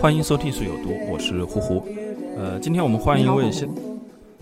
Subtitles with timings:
[0.00, 1.86] 欢迎收听《水有毒》，我是呼呼。
[2.34, 3.68] 呃，今天我们欢迎一位新，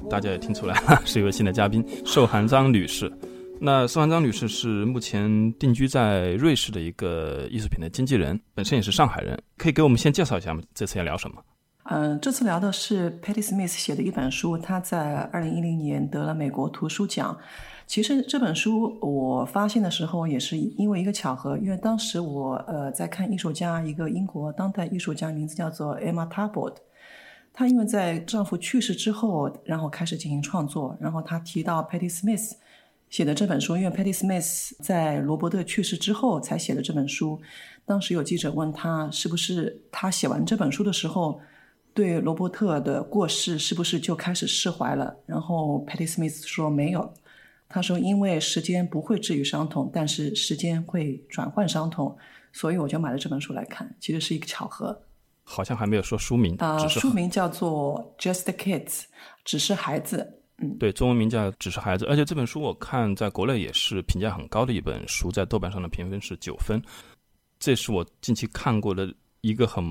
[0.09, 3.13] 大家也听出来了， 是一位新的嘉宾寿寒章女士。
[3.61, 10.63] 那寿寒章女士是目前定居在瑞士的一个艺术品的经纪人，本身也是上海人，可以给我们先介绍一下吗？
[10.75, 11.43] 这次要聊什么？
[11.91, 17.37] 嗯，这次聊的是 Patty Smith 写的一本书，她在二零一零年得了美国图书奖。
[17.89, 26.83] 其实这本书我发现的时候也是因为一个巧合，因为当时我呃在看艺术家，一个英国当代艺术家，名字叫做 Emma t a b o t。
[27.55, 32.53] 她因为在丈夫去世之后，然后开始进行创作，然后她提到 Patti Smith
[33.09, 37.41] 写的这本书，因为 Patti Smith 在罗伯特去世之后才写的这本书。
[37.87, 41.41] 当时有记者问他，是不是他写完这本书的时候，
[41.95, 45.17] 对罗伯特的过世是不是就开始释怀了？
[45.25, 47.11] 然后 Patti Smith 说没有，
[47.69, 52.17] 他说因为时间不会治愈伤痛，但是时间会转换伤痛，
[52.53, 54.99] 所以我就买了这本书来看，其实是一个巧合。
[55.45, 58.85] 好像还没有说书名，啊、书名叫做《Just Kids》，
[59.45, 60.35] 只是孩子。
[60.61, 66.83] 嗯对中文名叫《只是孩子》，而且这本书我看在国内也是评价很高的一本书，在豆瓣上的评分是九分。
[67.61, 69.09] 这是我近期看过的
[69.41, 69.85] 一个很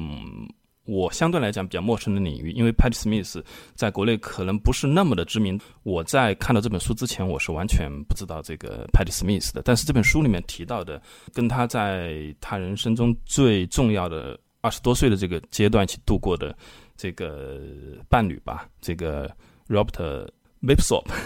[0.87, 3.43] 我相对来讲比较陌生的领域，因为 Patty Smith
[3.75, 5.59] 在国内可能不是那么的知名。
[5.83, 9.61] 我在看到这本书之前，我是完全不知道这个 Patty Smith 的。
[9.63, 11.01] 但是这本书里面提到的，
[11.33, 16.57] 跟他在他人生中最重要的二十多岁的这个阶段一起度过的
[16.95, 17.61] 这个
[18.09, 19.29] 伴侣吧，这个
[19.67, 20.27] Robert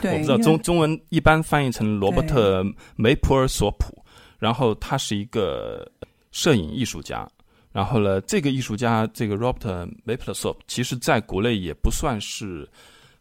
[0.01, 3.95] 对我不知道中中文一般翻译成罗伯特梅普尔索普。
[4.39, 5.88] 然后他是一个
[6.31, 7.29] 摄影艺术家。
[7.72, 12.68] 然后呢，这个艺术家这个 Robert Mapplethorpe，其实在国内也不算是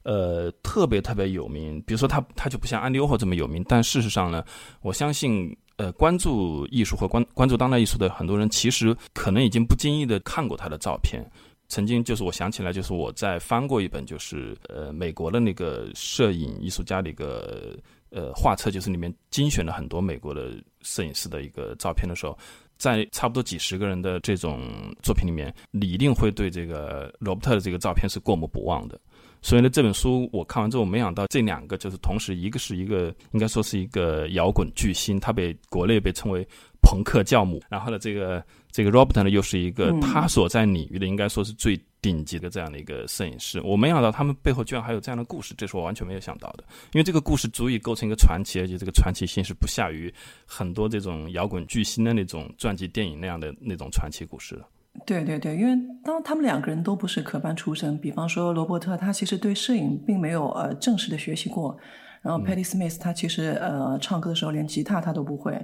[0.03, 1.81] 呃特别特别有名。
[1.87, 4.45] 比如说他他就不像安迪沃霍这么有名，但事实上呢，
[4.83, 11.25] 我相信呃关注艺术和关关注当代艺术的很多人，其实可能已经不经意的看过他的照片。
[11.69, 17.79] 曾经就是我想起来，就是我在翻过一本就是呃美国的那个摄影艺术家的一个
[18.11, 22.37] 呃画册，就是里面精选了很多美国的摄影师的一个照片的时候，
[22.81, 24.63] 在差不多几十个人的这种
[25.03, 28.99] 作品里面，你一定会对这个罗伯特的这个照片是过目不忘的。
[29.43, 36.47] 所以呢，这本书我看完之后，没想到这两个就是同时，一个是一个应该说是一个摇滚巨星，他被国内被称为
[36.83, 43.61] 朋克教母，然后呢，这个这个 Robert 呢又是一个他所在领域的应该说是最顶级的这样的一个摄影师。
[43.63, 46.65] 我没想到他们背后居然还有这样的故事，这是我完全没有想到的。
[46.93, 50.13] 因为这个故事足以构成一个传奇，而且这个传奇性是不下于
[50.47, 54.65] 很多这种摇滚巨星的那种传记电影那样的那种传奇故事的。
[55.07, 55.73] 对对对，因为
[56.03, 61.79] 当他们两个人都不是科班出身，比方说罗伯特，他其实对摄影并没有呃正式的学习过，
[62.23, 65.55] 然后 Patty Smith 他其实呃唱歌的时候连吉他他都不会，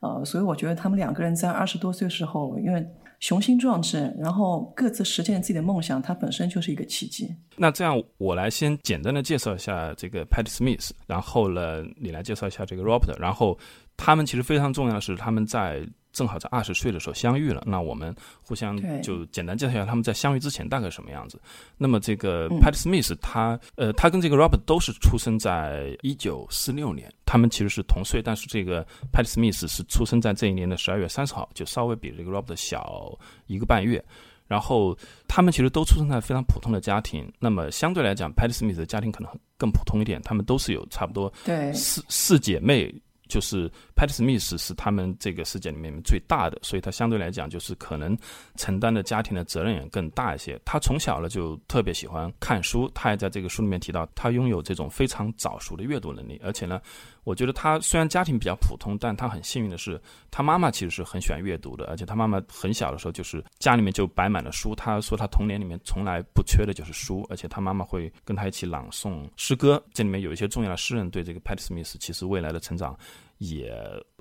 [0.00, 2.86] 呃，所以我觉得他们两个人在二十多岁时候，因为
[3.20, 7.34] 雄心壮志，然后各自实现自己的梦想，它本身就是一个奇迹。
[7.56, 13.58] 那这样，我来先简单的介绍一下这个 Patty Smith，然后呢，你来介绍一下这个 Robert，然后
[13.96, 15.86] 他们其实非常重要的是他们在。
[16.16, 21.38] 正好在二十岁的时候相遇了，那我们互相就简单介绍一下他们在相遇之前大概什么样子。
[21.76, 28.82] 那么这个 Pat Smith 他呃他跟这个 Robert 都是出生在一九四六年，他们其实是同岁，但是这个
[29.12, 33.12] Pat Smith 是出生在这一年的十二月三十号，就稍微比这个 Robert 小
[33.46, 34.02] 一个半月。
[34.48, 34.96] 然后
[35.26, 39.28] 他们其实都出生在非常普通的家庭，那么相对来讲，Pat Smith 的家庭可能
[39.58, 41.32] 更普通一点，他们都是有差不多
[41.74, 42.94] 四四姐妹。
[43.28, 48.16] 就是 Pat Smith 是他们这个世界里面最大的，所以他相对来讲就是可能
[48.56, 50.60] 承担的家庭的责任也更大一些。
[50.64, 56.80] 他从小呢就特别喜欢看书，他也在这个书里面提到，他拥有这种非常早熟的阅读能力，而且呢。
[57.26, 60.00] 我觉得他虽然家庭比较普通，但他很幸运的是，
[60.30, 64.76] 他妈妈其实是很喜欢阅读的，而且他妈妈很小的时候就是家里面就摆满了书。
[64.76, 69.82] 他说他童年里面从来不缺的就是书，而且他妈妈会跟他一起朗诵诗歌。
[69.92, 72.96] 这里面有一些重要的诗人对这个 Pat Smith 其实未来的成长
[73.38, 73.74] 也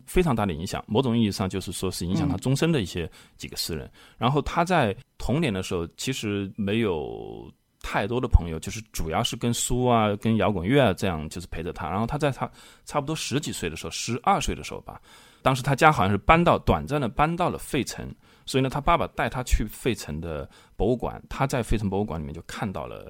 [0.07, 0.83] 非常大的影响。
[0.87, 3.87] 某种意义上就是说是影响他终身的一些几个诗人。
[4.17, 7.47] 然后他在童年的时候其实没有。
[7.95, 11.89] 太多的朋友，就是主要是跟书啊、跟摇滚乐啊这样，就是陪着他。
[11.89, 12.49] 然后他在他
[12.83, 15.01] 差不多十几岁的时候，十二岁的时候吧，
[15.41, 18.13] 当时他家好像是搬到短暂的搬到了费城，
[18.45, 21.23] 所以呢，他爸爸带他去费城的博物馆。
[21.29, 23.09] 他在费城博物馆里面就看到了，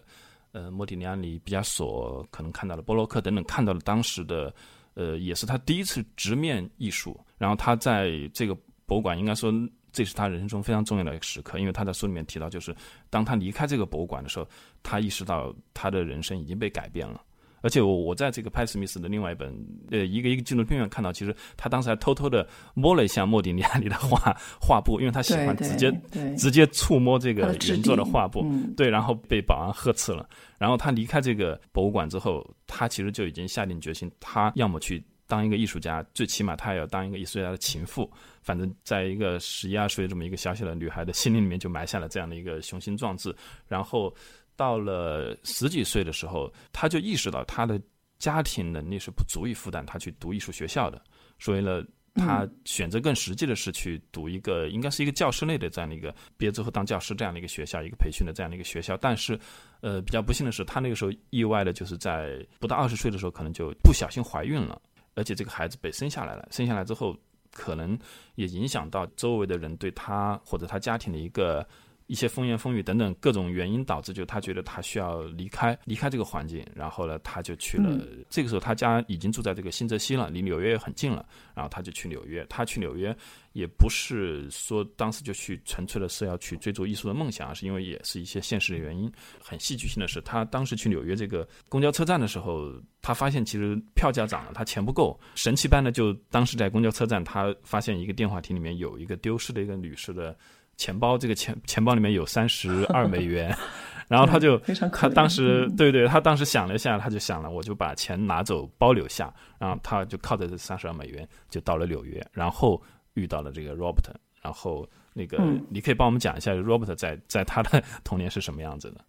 [0.51, 4.53] 呃，莫迪尼安尼、毕加索，可能看到了波洛克等等，看到了当时的，
[4.93, 7.19] 呃，也是他第一次直面艺术。
[7.39, 8.55] 然后他在这个
[8.85, 9.51] 博物馆，应该说。
[9.95, 12.75] 这是他人生中非常重要的一个时刻，因为他在书里面提到，就是
[13.09, 14.45] 当他离开这个博物馆的时候，
[14.83, 17.21] 他意识到他的人生已经被改变了。
[17.61, 19.49] 而且我我在这个派斯密斯的另外一本
[19.89, 22.45] 呃一个一个纪录片里看到，其实他当时还偷偷的
[22.75, 25.91] 摸了一下莫迪尼亚里的画画布，因为他喜欢直接
[26.37, 28.45] 直接触摸这个原作的画布，
[28.75, 30.29] 对，然后被保安呵斥了。
[30.59, 35.01] 然后他离开这个博物馆之后，他其实就已经下定决心，他要么去。
[35.27, 38.07] 当一个艺术家，最起码他也要当一个艺术家的情妇。
[38.45, 43.35] 反正，在一个十一二岁这么一个小小的女孩的心灵里面，就埋下了这样的一个雄心壮志。
[43.67, 44.13] 然后，
[44.55, 47.81] 到了十几岁的时候，她就意识到她的
[48.19, 51.01] 家庭能力是不足以负担她去读艺术学校的，
[51.39, 51.83] 所以呢，
[52.13, 58.95] 他选择更实际的是去读一个应该是一个教师类的这样的一个毕业之后当教师这样的一个学校，一个培训的这样的一个学校。
[58.95, 59.37] 但是，
[59.81, 64.79] 呃，比较不幸的是，他那个时候意外的就是在不到二十岁的时候，可能就不小心怀孕了。
[65.17, 67.17] 而且这个孩子被生下来了，生下来之后，
[67.55, 67.97] 可能
[68.35, 71.65] 也影响到周围的人对他或者他家庭的一个。
[72.07, 77.99] 一些风言风语等等各种原因导致，就他觉得他需要离开离开这个环境，然后呢，他就去了。
[78.29, 81.25] 这个时候他家已经住在这个新泽西了，离纽约也很近了。
[81.55, 82.45] 然后他就去纽约。
[82.47, 83.15] 他去纽约
[83.53, 89.11] 也不是说当时就去纯粹的是要去追逐艺术的梦想，而是因为也是一些现实的原因。
[89.41, 95.19] 很戏剧性的是，他当时去纽约这个公交车站的时候，他发现其实票价涨了，他钱不够。
[95.33, 100.37] 神奇般的，就当时在公交车站，他发现一个电话亭里面有一个丢失的一个女士的。
[100.77, 103.55] 钱包这个钱钱包里面有三十二美元，
[104.07, 104.57] 然后他就
[104.91, 112.81] 他当时对对，他当时想了一下，他就想了，我就把钱拿走，包留下，然后他就靠着这三十二美元就到了纽约，然后
[113.13, 119.01] 遇到了这个 Robert，然后那个你可以帮我们讲一下 Robert 在在他的童年是什么样子的？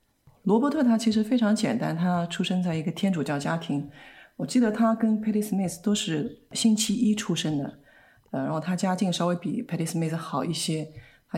[0.45, 3.91] 罗伯特他其实非常简单，他出生在一个天主教家庭，
[4.37, 7.79] 我记得他跟 Patty Smith 都是星期一出生的，
[8.31, 10.89] 呃，然后他家境稍微比 Patty Smith 好一些。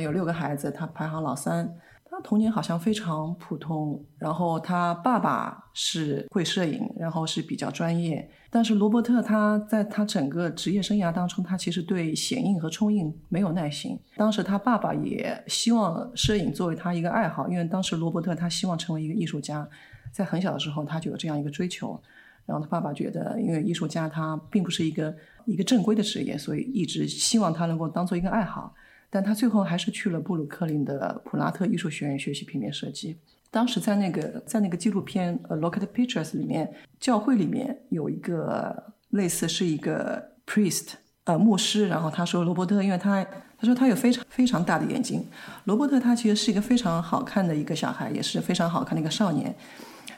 [0.00, 1.72] 有六个孩子，他排行老三。
[2.10, 4.02] 他童年好像非常普通。
[4.16, 8.28] 然后他爸爸是会摄影，然后是比较专业。
[8.50, 13.98] 但是罗伯特他在他整个职业生涯当中，他其实对显影和冲印没有耐心。
[14.16, 19.68] 当时他爸爸也希望摄影作为他一个爱好，因为当时罗伯特他希望成为一个艺术家，
[20.10, 22.00] 在很小的时候他就有这样一个追求。
[22.46, 25.14] 然后他爸爸觉得，因为艺术家他并不是一个
[25.44, 28.74] 一个正规的职业，所以一直希望他能够当做一个爱好。
[29.10, 33.16] 但他最后还是去了布鲁克林的普拉特艺术学院学习平面设计。
[33.50, 40.88] 当时在那个在那个纪录片《呃 Look at Pictures》里面，教会里面有一个类似是一个 priest，
[41.24, 41.88] 呃牧师。
[41.88, 43.24] 然后他说罗伯特，因为他
[43.58, 45.26] 他说他有非常非常大的眼睛。
[45.64, 49.54] 罗伯特他其实是一个非常好看的一个小孩，也是非常好看的一个少年。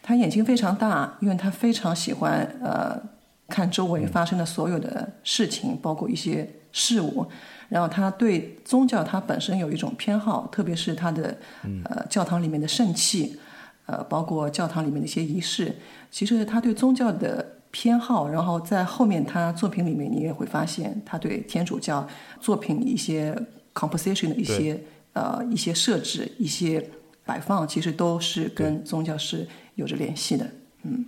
[0.02, 3.00] 他眼睛非常大，因为他非常喜欢呃
[3.48, 7.24] 看周围发生的所有的事情，包括一些事物。
[7.70, 11.34] 然后他对宗教他本身有一种偏好，特别是他的
[11.84, 13.38] 呃教堂里面的圣器，
[13.86, 15.74] 呃，包括教堂里面的一些仪式。
[16.10, 22.06] 其实他对宗教的偏好，然后在后面他作品里面你也会发现，他对天主教
[22.40, 23.34] 作品一些
[23.72, 24.78] composition 的一些
[25.12, 26.84] 呃一些设置、一些
[27.24, 29.46] 摆放，其实都是跟宗教是
[29.76, 30.44] 有着联系的。
[30.82, 31.04] 嗯，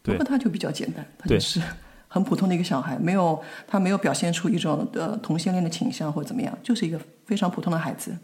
[0.00, 1.60] 不过他就比较简单，他就是
[2.12, 8.14] 很普通的一个小孩，没有他没有表现出一种呃同性恋的倾向或者怎么样，就是一个非常普通的孩子。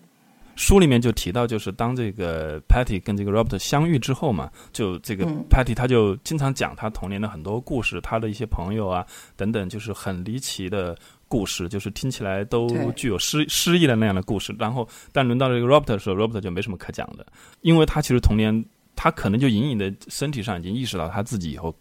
[0.57, 10.95] 书里面就提到，就是当这个 Patty 跟这个 Robert 相遇之后嘛，就这个 Patty 他就经常讲他童年的很多故事，他的一些朋友啊等等，就是很离奇的
[11.27, 14.55] 故事，就是听起来都具有诗诗意的那样的故事。
[14.59, 17.25] 然后，但轮到这个 Robert 的时候，Robert 就没什么可讲的，
[17.63, 18.63] 因为他其实童年
[18.95, 21.75] 他可能就隐隐的身体上已经意识到他自己以后。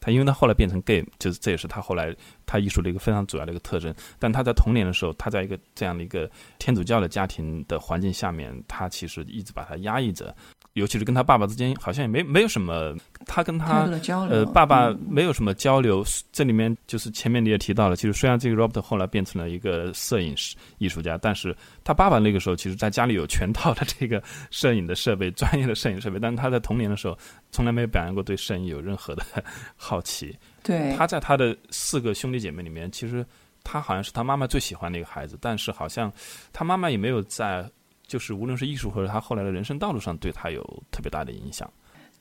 [0.00, 2.14] 他因为他后来变成 gay，就是这也是他后来
[2.46, 3.94] 他艺术的一个非常主要的一个特征。
[4.18, 10.34] 但他在童年的时候，他在一个这样的一个天主教的家庭的环境下面，他其实一直把他压抑着。
[10.74, 12.94] 尤其是跟他爸爸之间，好像也没没有什么，
[13.26, 13.88] 他跟他
[14.28, 16.04] 呃爸爸没有什么交流。
[16.30, 26.20] 这里面就是前面你也提到了，其实虽然这个 Robert 后来变成了一个摄影师艺术家，但是他爸爸那个时候其实在家里有全套的这个摄影的设备，专业的摄影设备。
[26.20, 27.18] 但是他在童年的时候
[27.50, 29.24] 从来没有表现过对摄影有任何的
[29.76, 30.38] 好奇。
[30.62, 33.26] 对，他在他的四个兄弟姐妹里面，其实
[33.64, 36.12] 他好像是他妈妈最喜欢的一个孩子，但是好像
[36.52, 37.68] 他妈妈也没有在。
[38.10, 41.70] 就是无论是艺术或者他后来的人生道路上，对他有特别大的影响。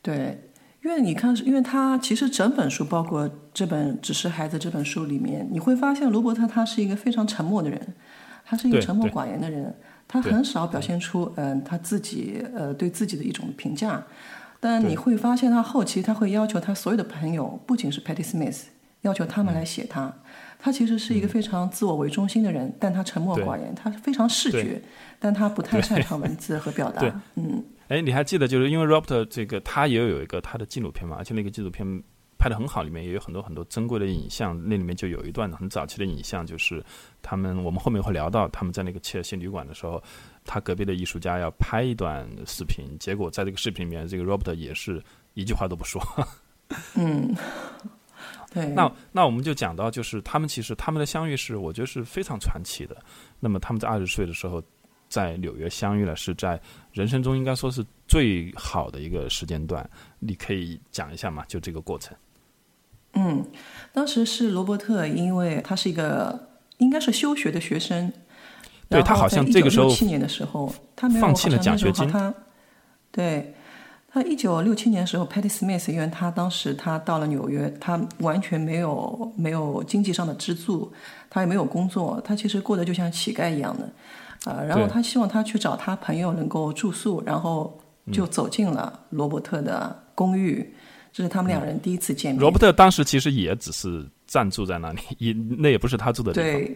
[0.03, 0.39] 对，
[0.84, 7.96] 因为你看，因为他其实整本书，包括这本《只是孩子》这本书里面，你会发现罗伯特他是一个非常沉默的人，
[8.46, 9.75] 他是一个沉默寡言的人，
[10.08, 14.05] 他很少表现出嗯他自己呃对自己的一种评价。
[14.60, 18.65] 但你会发现他后期他会要求他所有的朋友，不仅是 Patty Smith，
[19.01, 20.13] 要求他们来写他。
[20.62, 24.80] 他其实是一个非常自我为中心的人，但他沉默寡言，他非常视觉，
[25.18, 27.01] 但他不太擅长文字和表达。
[27.36, 32.04] 嗯，哎，你还记得就是因为 Robert 这个他也有一个他的纪录片嘛，而且那个纪录片
[32.38, 34.62] 拍的很好，里面也有很多很多珍贵的影像。
[34.68, 36.84] 那里面就有一段很早期的影像，就是
[37.22, 40.04] 他们我们后面会聊到他们在那个切尔西旅馆的时候，
[40.44, 45.01] 他隔壁的艺术家要拍一段视频，结果在这个视频里面，这个 Robert 也是
[45.36, 46.01] 一句话都不说。
[46.96, 47.34] 嗯。
[48.51, 52.98] 对，那那我们就讲到，就是他们其实他们的相遇是，我觉得是非常传奇的。
[53.39, 54.60] 那么他们在二十岁的时候
[55.08, 56.60] 在纽约相遇了，是在
[56.91, 59.88] 人生中应该说是最好的一个时间段。
[60.18, 61.46] 你可以讲一下嘛？
[61.48, 62.18] 就这个过程。
[63.13, 63.46] 嗯，
[63.94, 68.12] 当时是罗伯特，因为他是一个应该是休学的学生，
[68.89, 72.34] 对他好像这个时候七年的时候，他放弃了奖学金，他
[73.12, 73.53] 对。
[74.12, 80.92] 他一九六七年的时候，Patty Smith，因为他当时他到了纽约，他完全没有没有经济上的支柱，
[81.30, 87.80] 他也没有工作，他其实过得就像乞丐一样的，啊，然后他希望他去找他朋友能够住宿，然后
[88.12, 90.68] 就走进了罗伯特的公寓，
[91.13, 92.42] 这是他们两人第一次见面。
[92.42, 96.51] 罗伯特当时其实也只是暂住在那里， 也那也不是他住的地方。
[96.51, 96.75] 对，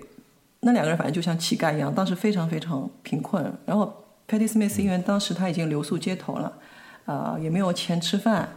[0.59, 3.43] 那两个人反正就像乞丐一样，当时非常非常贫困。
[3.65, 3.91] 然后
[4.27, 6.53] Patty Smith 因为当时他已经留宿街头了。
[7.05, 8.47] 呃，也没有钱吃饭，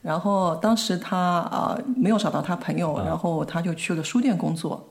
[0.00, 4.88] 然后当时他呃没有找到他朋友，然后他就去了书店工作，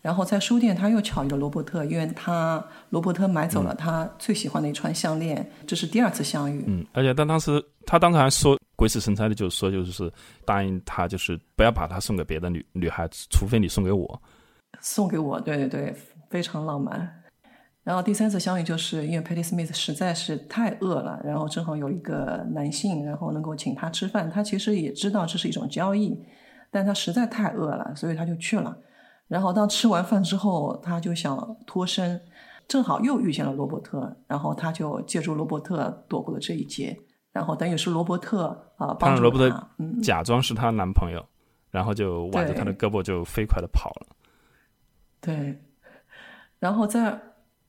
[0.00, 6.64] 然后在书店他又巧遇了罗伯特，因为他罗伯特买走了他最喜欢的一串项链，这是第二次相遇。
[6.66, 10.10] 嗯，而且他当时他当时还说鬼使神差的，就是说就是
[10.46, 14.22] 答应他，就是不要把他送给别的女女孩子，除非你送给我。
[14.80, 15.94] 送给我，对对对，
[16.30, 17.19] 非常浪漫。
[17.82, 24.28] 然后第三次相遇，就是因为 Patty Smith 实在是太饿了，然后正好有一个男性，然后能够请他吃饭。
[24.28, 26.22] 他其实也知道这是一种交易，
[26.70, 28.76] 但他实在太饿了，所以他就去了。
[29.28, 32.20] 然后当吃完饭之后，他就想脱身，
[32.68, 36.94] 正好又遇见了罗伯特，然后他就借助罗伯特躲过了这一劫。
[37.32, 39.70] 然后等于是罗伯特啊帮助他，
[40.02, 41.24] 假装是他男朋友，
[41.70, 44.06] 然后就挽着他的胳膊就飞快的跑了。
[45.22, 45.58] 对，
[46.58, 47.18] 然后在。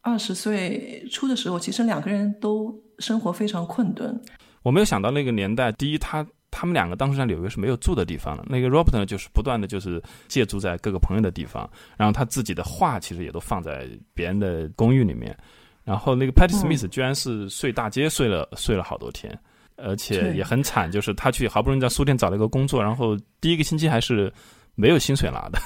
[0.02, 4.20] 二十岁初的时候，其实两个人都生活非常困顿。
[4.64, 8.44] 我没有想到那个年代，第一，他他们两个当时在纽约是没有住的地方的。
[8.48, 15.36] 那个 Robert 呢，就是不断的就是借住在各个朋友的地方，然后他自己的画其实也都放在别人的公寓里面。
[15.84, 19.36] 然后那个 Patty Smith 居然是睡大街，睡了睡了好多天，
[19.78, 24.32] 而且也很惨，就是他去好不容易在书店找了一个工作，然后第一个星期还是
[24.76, 25.60] 没有薪水拿的。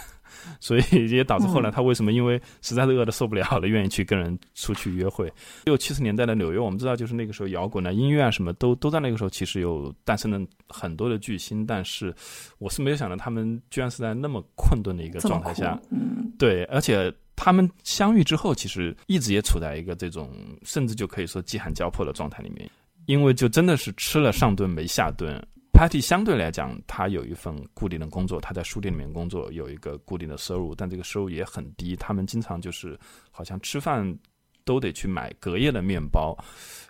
[0.59, 5.31] 所以也导致后来他为什么因为实在是饿的受不了了，愿意去跟人出去约会。
[5.65, 12.13] 六七十年代的纽约，我们知道就是那个时候摇滚啊、音乐啊什么都都在那个时候其实有诞生了很多的巨星，但是
[12.57, 17.13] 我是没有想到他们居然是在那么困顿的一个状态下，嗯，对，而且。
[17.37, 20.31] 他们相遇之后，其实一直也处在一个这种
[20.63, 22.67] 甚至就可以说饥寒交迫的状态里面，
[23.07, 25.45] 因为就真的是吃了上顿没下顿。
[25.75, 31.97] Patty 相对来讲，他有一份固定的工作，他在书店里面工作，有一个固定的收入，但这个收入也很低。
[31.97, 32.97] 他们经常就是
[33.29, 34.17] 好像吃饭
[34.63, 36.33] 都得去买隔夜的面包，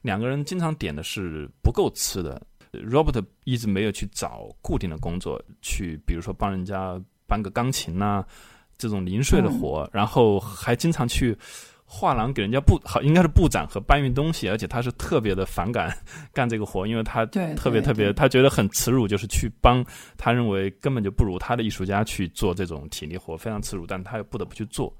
[0.04, 2.40] 两个人经常点的是不够吃的。
[2.74, 8.24] Robert 一直没有去找固定的工作，去比如说帮人家搬个钢琴呐。
[8.78, 11.34] 这种零碎的活，然后还经常去
[11.88, 15.96] 画廊给人家布，好应该是布展和搬运东西，而且他是特别的反感
[16.34, 19.86] 干这个活，因为他特别特别，他觉得很耻辱，就是去帮
[20.18, 24.92] 他认为根本就不如他的艺术家去做这种体力活，非常耻辱，但他又不得不去做，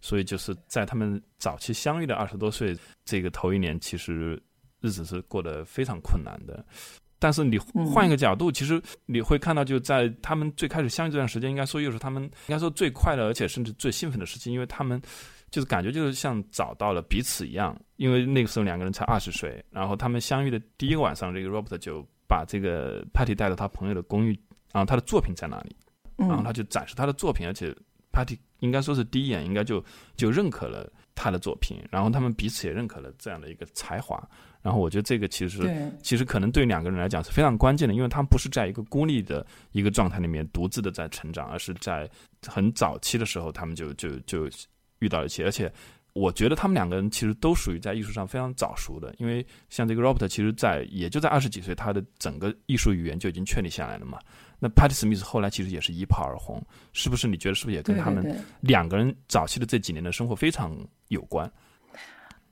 [0.00, 4.40] 所以就是在他们早期相遇的二十多岁这个头一年，其实
[4.80, 6.64] 日子是过得非常困难的。
[7.18, 15.00] 但是你换一个角度，其实你会看到，就在他们最开始相遇这段时间，应该说又是他们应该说最快乐，而且甚至最兴奋的事情，因为他们
[15.54, 17.80] 就是感觉就是像找到了彼此一样。
[17.94, 24.36] 因为那个时候两个人才二十岁，然后他们相遇的第一个晚上，这个 Robert 就把这个 Patty 带到他朋友的公寓，
[24.72, 25.76] 然后他的作品在哪里，
[26.16, 27.72] 然后他就展示他的作品，而且
[28.12, 29.82] Patty 应该说是第一眼应该就
[30.16, 34.20] 就认可了他的作品，然后他们彼此也认可了这样的一个才华。
[34.60, 42.10] 然后我觉得这个其实其实可能对两个人来讲是非常关键的，因为他们不是在一个孤立的一个状态里面独自的在成长，而是在
[42.48, 44.48] 很早期的时候他们就就就
[45.04, 45.44] 遇到一起。
[45.44, 45.70] 而且
[46.14, 54.18] 我觉得他们两个人其实都属于在艺术上非常早熟的，因为像这个 Robert 其实在也就在二十几岁，他的整个艺术语言就已经确立下来了嘛。
[54.58, 57.28] 那 Patty Smith 后来其实也是一炮而红，是不是？
[57.28, 60.74] 你觉得是不是也跟他们两个人早期的这几年的生活非常
[61.08, 61.50] 有关？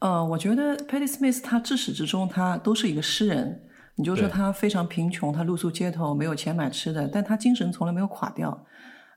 [0.00, 3.68] 呃，我觉得 Patty Smith 他至始至终他都是一个诗人。
[3.94, 8.66] 你就说他非常贫穷，他露宿街头，没有钱买吃的，但他精神从来没有垮掉。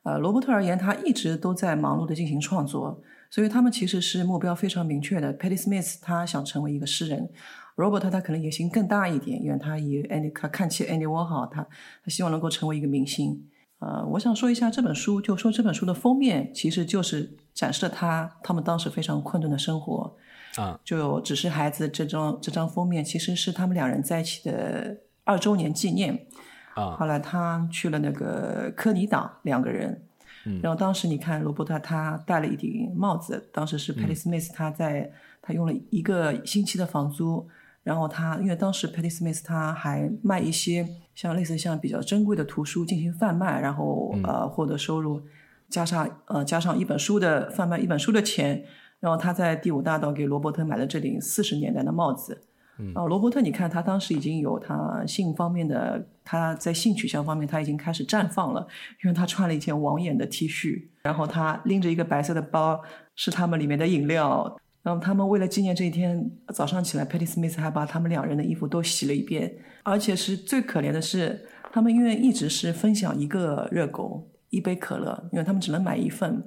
[0.03, 5.37] 呃，罗伯特而言，他一直都在忙碌的进行创作，所以他们其实是目标非常明确的。
[5.37, 7.29] Patty Smith 他想成为一个诗人
[7.75, 13.47] ，Robert 他可能野心更大一点，因为他以 Andy 他看起 Andy Warhol，他他希望能够成为一个明星。
[13.79, 20.15] 呃，我想说一下这本书，就说这本书的封面其实就是展示了他他们当时非常困顿的生活。
[20.55, 26.27] 啊，就只是孩子这张这张封面，其实是他们两人在一起的二周年纪念。
[26.75, 30.01] 啊，后来他去了那个科尼岛，两个人。
[30.45, 37.47] 嗯，然后当时你看罗伯特他戴了一顶帽子，当时是 Patty Smith 他在他用了一个星期的房租，
[37.83, 45.21] 然后他因为当时 Patty Smith 他还卖一些像类似像比较珍贵的图书进行贩卖，然后呃获得收入，
[45.69, 48.63] 加上呃加上一本书的贩卖一本书的钱。
[49.01, 52.41] 然后他在第五大道给罗伯特买了这顶四十年代的帽子。
[52.77, 58.67] 嗯，啊，罗伯特，你看他当时已经有他性方面的，他在性取向方面他已经开始绽放了，
[59.03, 62.81] 因为他穿了一件网眼的 T 恤，然后他拎着一个白色的包，
[63.15, 64.57] 是他们里面的饮料。
[64.83, 69.51] 然后他们为了纪念这一天，早上起来，Patty Smith 还把他们两人的衣服都洗了一遍。
[69.81, 76.43] 而且是最可怜的是，他们因为一直是分享一个热狗、一杯可乐，因为他们只能买一份。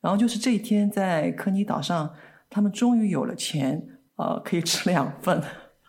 [0.00, 2.08] 然后就是这一天，在科尼岛上，
[2.48, 3.82] 他们终于有了钱，
[4.14, 5.42] 呃，可以吃两份，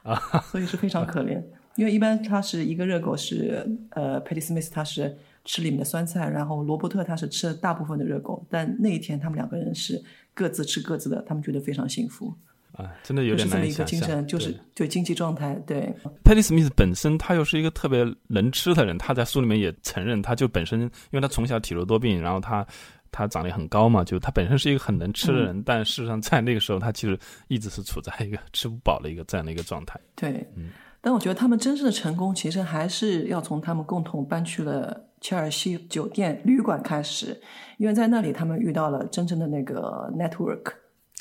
[0.04, 0.16] 啊，
[0.52, 1.42] 所以是非常可怜。
[1.76, 10.00] 因为一般他是一个热狗是，呃，Patty Smith 他是吃里面的酸菜，然后罗伯特他是吃了大部分的热狗，但那一天他们两个人是
[10.36, 12.32] 各自吃各自的，他们觉得非常幸福。
[12.74, 15.56] 啊，真的有点难以想象，就是对经济状态。
[15.66, 15.92] 对
[16.24, 22.66] ，Patty Smith 本身他又是一个特别能吃的人，他在书里面也承认，他就本身因为他从小体弱多病，然后他。
[23.14, 29.98] 他长得很高嘛，就他本身是一个很能吃的人，但事实上在那个时候，他其实一直是处在一个吃不饱的一个这样的一个状态。
[30.16, 37.40] 对，嗯，但我觉得他们真正的成功，其实还是要从他们共同搬去了切尔西酒店旅馆开始，
[37.78, 40.74] 因为在那里他们遇到了真正的那个 network。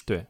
[0.07, 0.27] 对，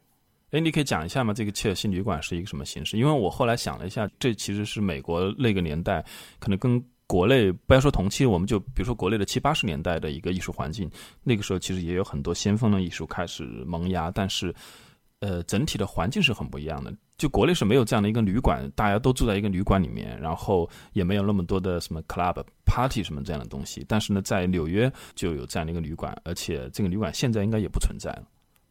[0.51, 1.33] 哎，你可以讲一下吗？
[1.33, 2.97] 这个切尔西旅馆是一个什么形式？
[2.97, 6.03] 因为我后来想了一下，这其实是美国那个年代
[6.39, 6.83] 可能跟。
[7.05, 10.89] 国内不要说同期，我们就比如说国内的七八十年代的一个艺术环境，
[11.23, 14.53] 那个时候其实也有很多先锋的艺术开始萌芽，但是，
[15.19, 16.93] 呃，整体的环境是很不一样的。
[17.17, 23.85] 就国内是没有这样的一个旅馆，大家都住在一个旅馆里面，然后也没有那么多的什么 club party 什么这样的东西。
[23.87, 28.23] 但是呢，在纽约就有这样的一个旅馆，而且这个旅馆现在应该也不存在了。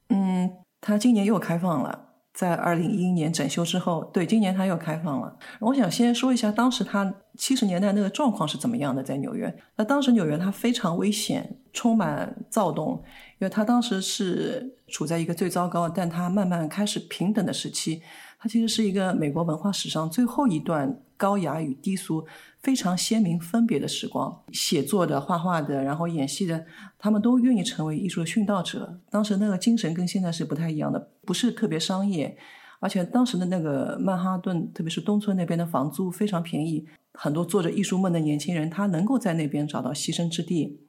[0.09, 2.12] 嗯，它今年又开放了。
[2.33, 5.37] 在二零一一年整修之后，对，今年它又开放了。
[5.61, 9.55] 我想先说一下当时它七十年代那个状况是怎么样的，在纽约。
[9.77, 13.03] 那当时纽约它非常危险，充满躁动，
[13.39, 18.03] 因为它当时是处在一个最糟糕，但它慢慢开始平等的时期。
[18.43, 22.27] 它其实是一个美国文化史上最后一段高雅与低俗
[22.61, 24.43] 非常鲜明分别的时光。
[24.51, 26.67] 写作的、画画的，然后演戏的，
[26.99, 28.99] 他们都愿意成为艺术的殉道者。
[29.09, 32.37] 当时那个精神跟现在是不太一样的，不是特别商业，
[32.81, 40.81] 而且当时的那个曼哈顿，特别是东村那边的房租非常便宜，很多做着艺术梦的年轻人，他能够在那边找到栖身之地。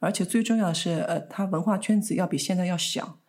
[0.00, 3.20] 而且最重要的是，呃，他文化圈子要比现在要小，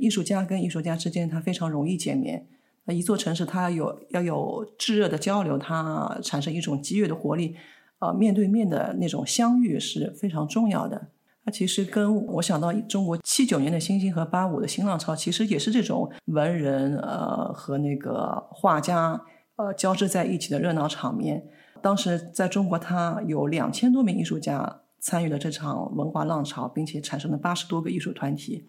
[0.00, 2.46] 艺术家跟艺术家之间他非常容易见面。
[2.88, 7.56] 那一座城市，它有要有炙热的交流，它产生一种激越的活力，
[7.98, 11.08] 呃，面对面的那种相遇是非常重要的。
[11.42, 19.20] 那其实跟我想到中国七九年的新兴和八五的新浪潮，其实也是这种文人呃和那个画家
[19.56, 21.44] 呃交织在一起的热闹场面。
[21.82, 28.68] 当时在中国，它有两千多名艺术家参与了这场文化浪潮，并且产生了八十多个艺术团体。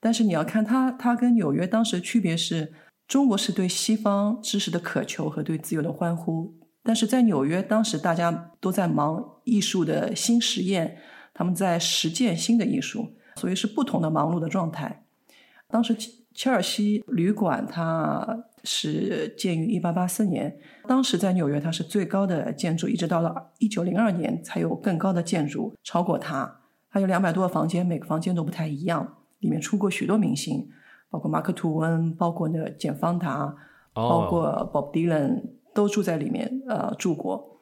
[0.00, 2.72] 但是你要看它，它跟纽约当时区别是。
[3.06, 10.96] 中国是对西方知识的渴求和对自由的欢呼，但是在纽约，当时大家都在忙艺术的新实验，
[11.34, 15.04] 他们在实践新的艺术，所以是不同的忙碌的状态。
[15.68, 15.94] 当时
[16.34, 20.56] 切尔西旅馆它是建于一八八四年，
[20.88, 26.60] 当时在纽约它是最高的建筑，一直到了一九零二年才有更高的建筑超过它。
[26.90, 30.70] 它有两百多个房间，每个房间都不太一样，里面出过许多明星。
[31.12, 33.54] 包括马克吐温，包括那个简·方达，
[33.92, 35.42] 包括 Bob Dylan
[35.74, 37.60] 都住在里面，呃，住过。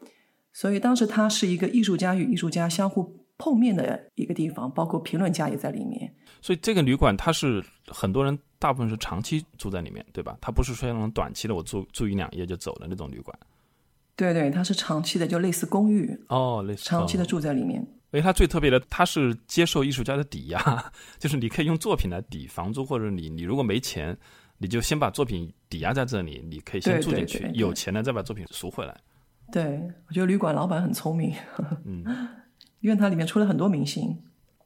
[0.53, 6.15] 所以当时它是一个艺术家与艺术家相互碰面的一个地方，包括评论家也在里面。
[6.41, 10.39] 所以这个旅馆它是很多人大部分是长期住在里面，对吧？
[10.41, 13.37] 它不是说那种短期的，我住住一两夜就走的那种旅馆。
[14.15, 17.81] 对对，它是长期的，就类似公寓哦，类似长期的住在里面。
[17.81, 24.17] 因为它最特别的，它是接受艺术家的抵押， 就是你可以用作品来抵房租，或者你你如果没钱，
[24.59, 28.97] 你就先把作品抵押在这里，你可以先住进去，有钱了再把作品赎回来。
[29.53, 31.35] 对，我觉得旅馆老板很聪明，
[31.85, 32.05] 嗯，
[32.81, 34.17] 因为它里面出了很多明星，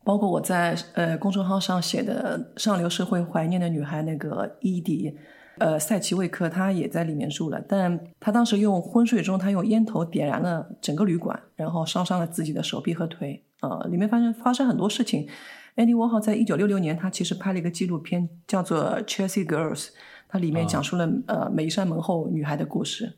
[0.02, 5.16] 包括我在呃公众号上写的《上流社会怀念的女孩》那个伊迪。
[5.58, 13.42] 呃，塞奇维克他也在里面住了，但他当时用昏睡中，他用烟头点燃了整个旅馆，然后烧伤了自己的手臂和腿。
[13.60, 15.28] 呃，里面发生发生很多事情。
[15.76, 19.86] Andy Warhol 在一九六六年，他其实拍了一个纪录片，叫做《Chelsea Girls》，
[20.28, 23.16] 它里面讲述了呃每一扇门后女孩的故事。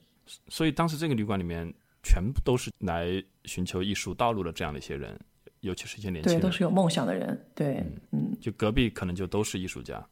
[0.49, 1.73] 所以当时这个旅馆里面
[2.03, 5.19] 全部都是来寻求艺术道路的这样的一些人，
[5.61, 7.47] 尤其是一些年轻人，对，都是有梦想的人。
[7.55, 10.07] 对，嗯，就隔壁可能就都是艺术家。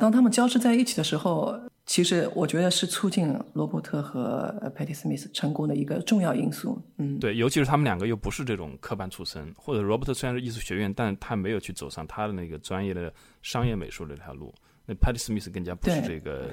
[0.00, 6.80] 当他们交织在一起的时候，其实我觉得是促进罗伯特和 Patty Smith 成功的一个重要因素。
[6.96, 14.54] 嗯，对，尤其是他们两个又不是这种科班出身，或者罗伯特虽然是艺术学院，但他没有去走上他的那个专业的商业美术这条路。
[14.86, 16.48] 那 Patty Smith 更加不是这个，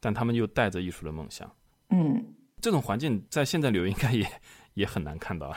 [0.00, 1.50] 但他们又带着艺术的梦想。
[1.90, 2.24] 嗯，
[2.60, 4.26] 这种环境在现在留应该也
[4.74, 5.56] 也很难看到了。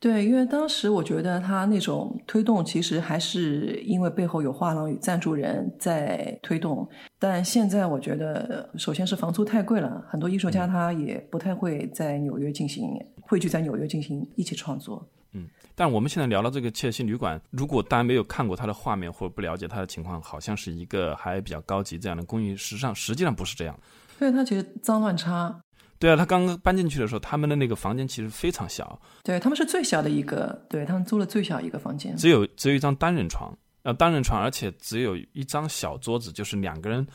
[0.00, 6.88] 对，因为当时我觉得他那种推动，其实还是因为背后有画廊与赞助人在推动。
[7.18, 12.88] 但现在我觉得，首先是房租太贵了，很多艺术家他也不太会在纽约进行
[13.20, 15.06] 汇聚在纽约进行一起创作。
[15.32, 23.78] 嗯，但我们现在聊到这个切尔西旅馆，如果大家没有看过它的画面或者不了解它的情况，好像是一个还比较高级这样的公寓，实际上实际上不是这样。
[24.18, 25.60] 对，它其实脏乱差。
[26.00, 28.98] 对啊，他刚刚搬进去的时候，他们的那个房间其实非常小。
[29.22, 37.06] 对他们是最小的一个，对他们租了最小一个房间，只有只有一张单人床，呃，单人床，而且只有一张小桌子，就是两个人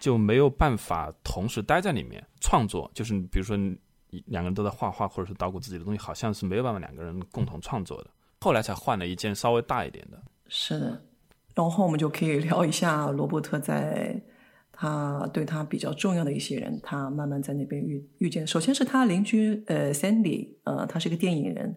[0.00, 2.90] 就没有办法同时待在里面创作。
[2.92, 3.56] 就是比如说
[4.26, 8.10] 两个人都在画画，或者是捣鼓自己的东西，好像是没有办法两个人共同创作的。
[8.40, 10.20] 后来才换了一间稍微大一点的。
[10.48, 11.00] 是的，
[11.54, 14.20] 然后我们就可以聊一下罗伯特在。
[14.82, 18.44] 他对他比较重要的一些人，他慢慢在那边遇遇见。
[18.44, 21.72] 首先是他邻居，呃，Sandy，呃，他是个电影人，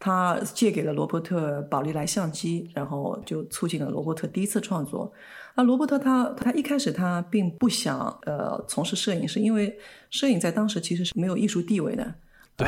[0.00, 5.12] 他借给了罗伯特宝丽来相机，然后就促进了罗伯特第一次创作。
[5.54, 9.78] 那罗伯特他他一开始他并不想呃从事摄影，是因为
[10.10, 12.12] 摄影在当时其实是没有艺术地位的。
[12.56, 12.66] 对，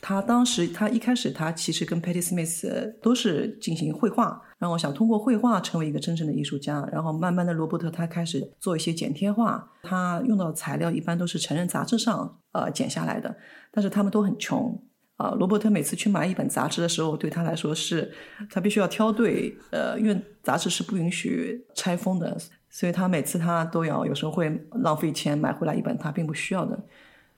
[0.00, 6.88] 他当时他一开始他其实跟 Patty Smith 都是进行绘画，然后想通过绘画成为一个真正的艺术家。
[6.92, 13.36] 然后慢慢的，罗伯特他开始做一些剪贴画，他用到的材料一般都是成人杂志上呃剪下来的，
[13.72, 14.80] 但是他们都很穷
[15.16, 15.30] 啊。
[15.30, 18.12] 罗伯特每次去买一本杂志的时候，对他来说是
[18.48, 22.38] 他必须要挑对，呃，因为杂志是不允许拆封的，
[22.70, 24.48] 所以他每次他都要有时候会
[24.84, 26.78] 浪费钱买回来一本他并不需要的。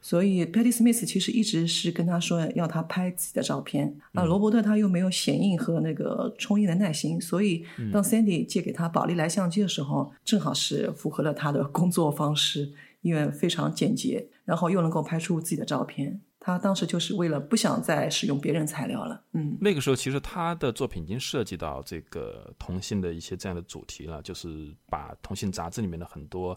[0.05, 3.97] 所以 Patty Smith 其实一直是跟他说要他拍自己的照片。
[4.12, 16.21] 啊，罗伯特他又没有显影和那个冲印的耐心，所以当 Sandy 借给他宝丽来相机的时候，正好是符合了他的工作方式，因为非常简洁，然后又能够拍出自己的照片。
[16.38, 19.19] 他当时就是为了不想再使用别人材料了。
[19.33, 26.55] 嗯，那个时候其实他的作品已经涉及到这个同性的一些这样的主题了，就是把同性杂志里面的很多。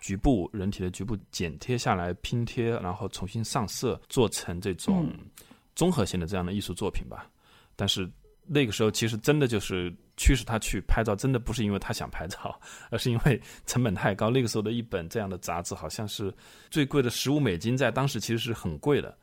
[0.00, 5.12] 局部人体的局部剪贴下来拼贴，然后重新上色，做成这种
[5.76, 7.30] 综合性的这样的艺术作品吧。
[7.76, 8.10] 但是
[8.46, 12.58] 那个时候其实真的就是驱使他去拍照，真的不是因为他想拍照，
[12.90, 14.28] 而是因为成本太高。
[14.28, 16.34] 那个时候的一本这样的杂志好像是
[16.70, 19.16] 最贵的十五美金，在当时其实是很贵的。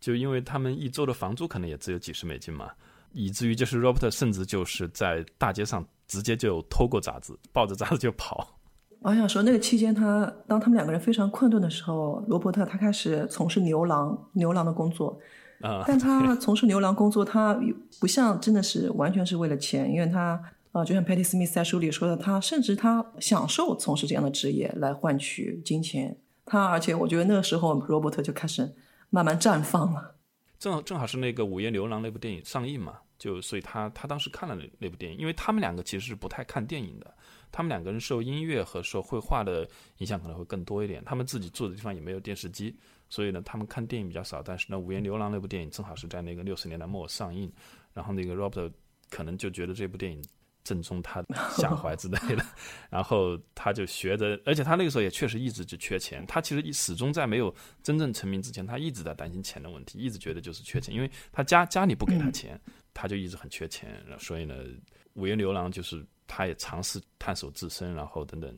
[0.00, 2.70] 就因为他们一周的房租可能也只有几十美金嘛，
[3.12, 8.58] 以至于就是 Robert 甚至就是在大街上直接就偷过杂志，抱着杂志就跑。
[9.00, 15.18] 我想说，那个期间，他当他们两个人非常困顿的时候，罗伯特他开始从事牛郎牛郎的工作。
[15.60, 17.58] 啊，但他从事牛郎工作，他
[17.98, 26.16] 不像真的是完全是为了钱，因为他啊，就像 Patty Smith 在书里说的，他甚至他享受从事这样的职业来换取金钱。
[26.46, 28.74] 他而且我觉得那个时候，罗伯特就开始
[29.10, 30.14] 慢慢绽放了。
[30.58, 37.14] 正好正好是那个《午夜牛郎》那部电影上映嘛，就所以他他当时看了那那部电影，因为他们两个其实是不太看电影的。
[37.52, 41.04] 他们两个人受音乐和受绘画的影响可能会更多一点。
[41.04, 42.74] 他们自己住的地方也没有电视机，
[43.08, 44.40] 所以呢，他们看电影比较少。
[44.42, 47.52] 但是呢，《五颜牛郎》那部电影正好是在那个六十年代末上映，
[47.92, 48.72] 然后那个 Robert
[49.10, 50.24] 可能就觉得这部电影
[50.64, 51.24] 正中他
[51.56, 52.44] 下怀之类的，
[52.90, 56.24] 然后他就学着，而且他那个时候也确实一直就缺钱。
[56.26, 62.60] 他其实始终在没有真正成名之前，他一直在担心钱的问题，一直觉得就是缺钱，因为他家家里不给他钱，
[62.94, 64.02] 他就一直很缺钱。
[64.18, 64.54] 所以呢，
[65.14, 66.04] 《五月牛郎》就是。
[66.32, 68.56] 他也尝试探索自身，然后等等，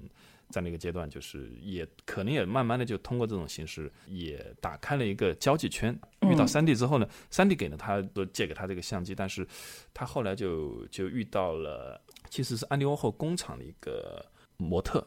[0.53, 5.99] 在那个阶段，就是也可能也慢慢的就通过这种形式，也打开了一个交际圈。
[6.31, 9.45] 遇到三弟之后呢，三弟给了他都借给他这个相机，但是
[9.95, 14.25] 他后来就就遇到了，其实是安迪沃霍工厂的一个
[14.59, 15.05] 模特，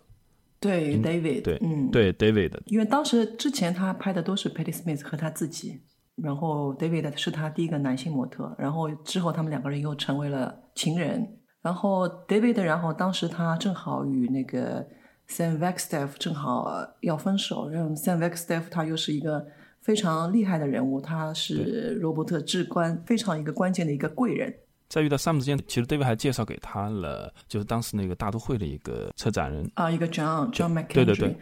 [0.59, 5.79] 对 David，对，嗯，对 David，因为当时之前他拍的都是 Patty Smith 和他自己，
[6.15, 11.39] 然后 David 是他第一个男性模特，然后之后他们两个人又成为了情人。
[11.61, 14.87] 然后 David，然后当时他正好与那个
[15.29, 16.69] Sam Vagstaff 正好
[17.01, 19.45] 要分手，然后 Sam Vagstaff 他又是一个
[19.81, 24.53] 非常厉害的人物，他是罗伯特至关非常一个关键的一个贵人。
[24.87, 31.37] 在遇到 Sam 之间，其实 David 还介绍给他了，就是当时那个大都会的一个策展人啊，一个 John John McKendry，对对对，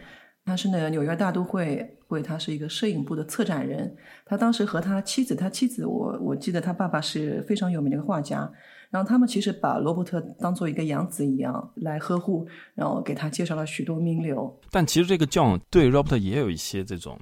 [0.46, 3.94] 他是那个纽约大都会会，他是一个摄影部的策展人。
[4.24, 8.50] 他当时和他妻子，他妻子我我记得他爸爸是非常有名的一个画家。
[8.94, 14.56] 然后他们其实把罗伯特当做一个养子一样来呵护，然后给他介绍了许多名流。
[14.70, 17.18] 但其实这个 John 对 Robert 也有一些这种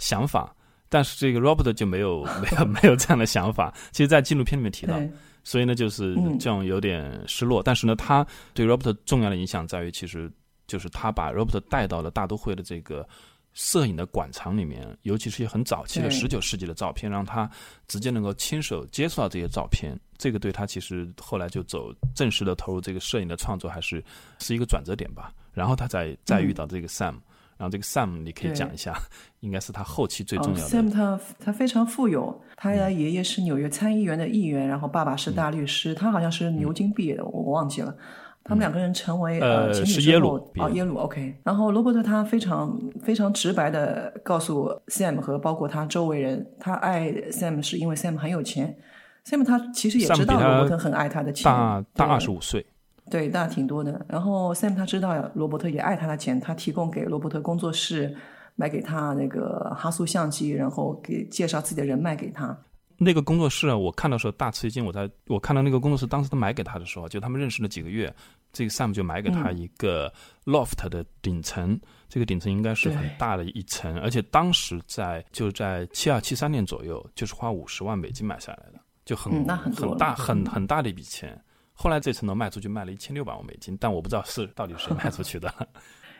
[0.00, 0.52] 想法，
[0.88, 3.72] 但是这个 Robert 就没有没有 没有这样的想法。
[3.92, 5.00] 其实，在纪录片里面提到，
[5.44, 7.62] 所以呢，就是 John 有点失落。
[7.62, 10.28] 但是呢，他对 Robert 重要的影响在于，其实
[10.66, 13.06] 就是他把 Robert 带到了大都会的这个。
[13.52, 17.50] 摄影的馆藏里面，尤其是一些很早期的十九世纪的照片，让他
[17.88, 24.02] 直接能够亲手接触到这些照片，这个对他其实后来就走正式的投入这个摄影的创作，还是
[24.38, 25.32] 是一个转折点吧。
[25.52, 27.14] 然后他再再遇到这个 Sam，
[27.56, 28.96] 然后这个 Sam 你可以讲一下，
[29.40, 30.68] 应该是他后期最重要的。
[30.68, 37.94] Sam 他他非常富有，他的爷爷是纽约参议员的议员，然后爸爸是大律师，他好像是牛津毕业的，我忘记了。
[38.42, 41.34] 他们两个人成为呃情侣之后，哦，耶鲁，OK。
[41.44, 48.76] 然后罗伯特他非常非常直白的告诉 Sam 和包括他周围人，他爱 Sam 是因为 Sam 很有钱。
[49.24, 52.66] Sam 他其实也知道罗伯特很爱他的钱，大大二十五岁，
[53.10, 54.04] 对，大挺多的。
[54.08, 58.16] 然后 Sam 他知道罗伯特也爱他的钱，他提供给罗伯特工作室
[58.56, 62.58] 买给他那个哈苏相机，然后给介绍自己的人脉给他。
[63.02, 64.84] 那个工作室啊，我看到时候大吃一惊。
[64.84, 68.14] 我在我看到那个工作室，当时他买给他的时候，就他们认识了几个月，
[68.52, 70.12] 这个 Sam 就买给他一个
[70.44, 79.32] loft 的顶层，这个顶层应该是很大的一层，而且当时在就在七二七三年左右，就是花五十万美金买下来的，就很
[79.72, 81.42] 很大很很大的一笔钱。
[81.72, 85.50] 后来这层楼卖出去卖了一千六百万美金，但我不知道是到底谁卖出去的。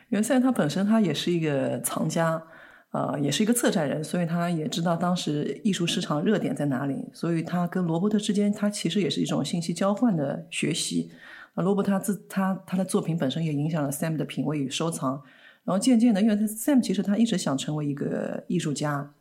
[0.08, 2.42] 因为 Sam 他本身他也是一个藏家。
[2.92, 11.11] 呃，也是一个策展人，所以他也知道当时艺术市场热点在哪里，所以他跟罗伯特之间，他其实也是一种信息交换的学习。
[11.55, 15.22] 啊，罗伯特他自他他的作品本身也影响了 Sam 的品味与收藏，
[15.64, 19.12] 然后渐渐的，因为 Sam 其实他一直想成为一个艺术家，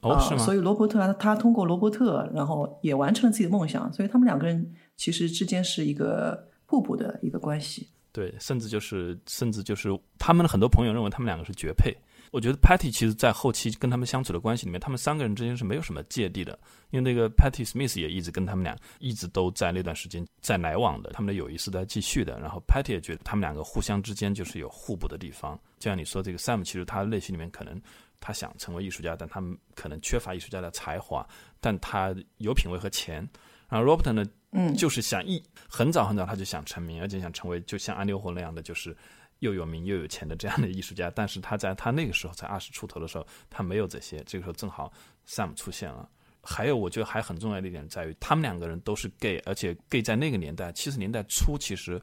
[0.00, 0.38] 哦，是吗？
[0.44, 7.88] 所以罗伯特他通过罗伯特，然后也完成了自己的梦想，所以他们两个人其实之间是一个互补的一个关系。
[8.12, 11.96] 对，甚至就是甚至就是他们的很多朋友认为他们两个是绝配。
[12.30, 16.58] 我觉得 Patty 其实，在后期跟他们相处的关系里面，他们三个人之间是没有什么芥蒂的，
[16.90, 22.38] 因为那个 Patty Smith 也一直跟他们俩一直都在那段时间在来往的，他们的友谊是在继续的。
[22.40, 25.58] 然后 Patty 也觉得他们两个互相之间就是有互补的地方。
[25.78, 27.80] 就像你说，这个 Sam 其实他内心里面可能
[28.20, 31.26] 他想成为艺术家，但他们可能缺乏艺术家的才华，
[31.60, 33.26] 但他有品味和钱。
[33.68, 38.96] 然后 Robert 呢，嗯，就是想一很早很早他就想成名，而且想成为就像安丢霍那样的，就是
[39.40, 41.10] 又有名又有钱的这样的艺术家。
[41.14, 44.22] 但是他在他那个时候才二十出头的时候，他没有这些。
[44.26, 44.92] 这个时候正好
[45.26, 46.08] Sam 出现了。
[46.40, 52.00] 还有，我觉得还很重要的一点在于，他们两个人都是 gay，而且 gay 在那个年代，七十年代初，其实，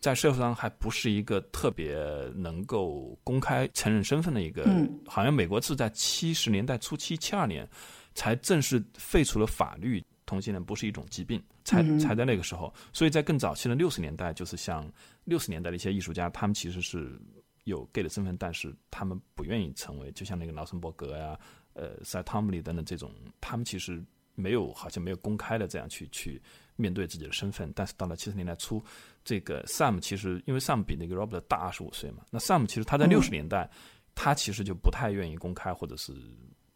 [0.00, 1.94] 在社会上还不是一个特别
[2.34, 4.64] 能够公开承认身份的一个。
[4.64, 7.68] 嗯，好像美国是在七十年代初期，七二年
[8.14, 10.04] 才正式废除了法律。
[10.26, 14.90] 同性恋不是一种疾病，才才在那个时候，所以在更早期的六十年代，就是像
[15.24, 17.20] 六十年代的一些艺术家，他们其实是
[17.64, 21.38] 有 gay 的身份，但是他们不愿意成为，就像那个劳森伯格呀、
[21.74, 24.02] 呃塞汤姆里等等这种，他们其实
[24.34, 26.40] 没有好像没有公开的这样去去
[26.76, 27.70] 面对自己的身份。
[27.74, 28.82] 但是到了七十年代初，
[29.24, 33.70] 这个 Sam 其实因为 Sam 比那个 Robert 大二十五岁嘛，那 Sam 其实他在六十年代，
[34.14, 36.14] 他其实就不太愿意公开或者是。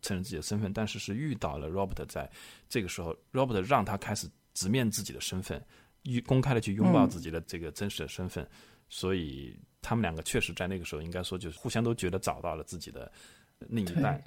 [0.00, 2.30] 承认自己的身份，但是是遇到了 Robert，在
[2.68, 5.62] 这个时候，Robert 让他开始直面自己的身份，
[6.26, 8.48] 公开的去拥抱自己的这个真实的身份，
[8.88, 13.11] 所以他们两个确实在那个时候，应该说就是互相都觉得找到了自己的
[13.58, 14.22] 另一半。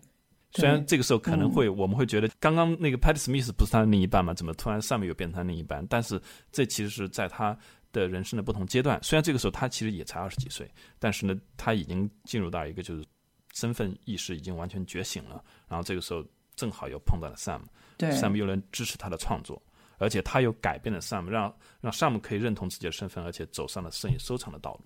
[0.54, 4.34] 虽然这个时候可能会我们会觉得，刚刚那个 Patty Smith 不是他的另一半吗？
[4.34, 5.86] 怎么突然上面又变成他另一半？
[5.88, 7.58] 但是这其实是在他
[7.94, 9.02] 的人生的不同阶段。
[9.02, 13.06] 虽然这个时候他其实也才二十几岁，但是呢，他已经进入到一个就是。
[13.54, 16.24] 身份意识已经完全觉醒了，然后这个时候
[16.56, 19.62] 正好又碰到了 Sam，Sam 又能支持他的创作，
[19.98, 24.82] 而且他又改变了 Sam，让让 Sam 可以认同自己的身份，而且走上了摄影收藏的道路。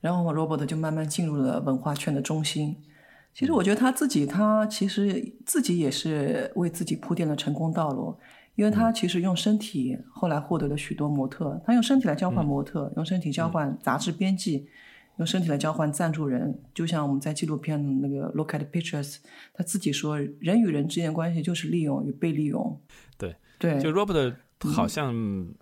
[0.00, 2.76] 然后 Robert 就慢慢进入了文化圈的中心。
[3.34, 8.18] 其实我觉得他自己，他其实自己也是为自己铺垫了成功道路，
[8.54, 14.68] 因为他其实用身体后来获得了许多模特，他用身体来交换模特，用身体交换杂志编辑。
[15.18, 19.14] 用身体来交换赞助人，就像我们在纪录片那个《Look at Pictures》，
[19.52, 22.80] 他自己说，人与人之间关系就是利用与被利用。
[23.16, 25.12] 对对，就 Robert 好像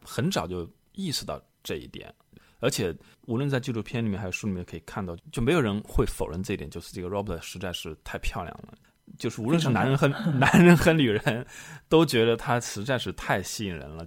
[0.03, 2.13] 很早就意识到这一点，
[2.61, 2.95] 而且
[3.27, 8.75] 无论在纪录片里面还是书里面可以看到，就没有人会否认这一点，就是这个 Robert 实在是太漂亮了，
[9.19, 10.07] 就是无论是男人和
[10.39, 11.47] 男人和女人，
[11.89, 14.07] 都觉得她实在是太吸引人了。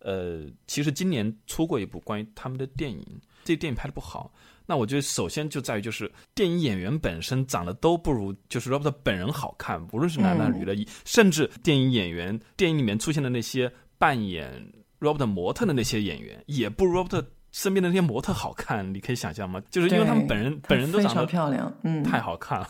[0.00, 4.32] 呃，其实今年出过一部关于他们的电影，这电影拍的不好。
[4.70, 14.64] 那我觉得首先就在于，就是电影演员本身长得都不如，就是 Robert 本人好看，无论是男的女的，甚至电影演员电影里面出现的那些扮演
[15.00, 18.94] Robert 模特的那些演员，也不如 Robert 身边的那些模特好看。
[18.94, 19.60] 你可以想象吗？
[19.72, 22.68] 就是因为他们本人本人都长得漂亮，嗯，太好看了。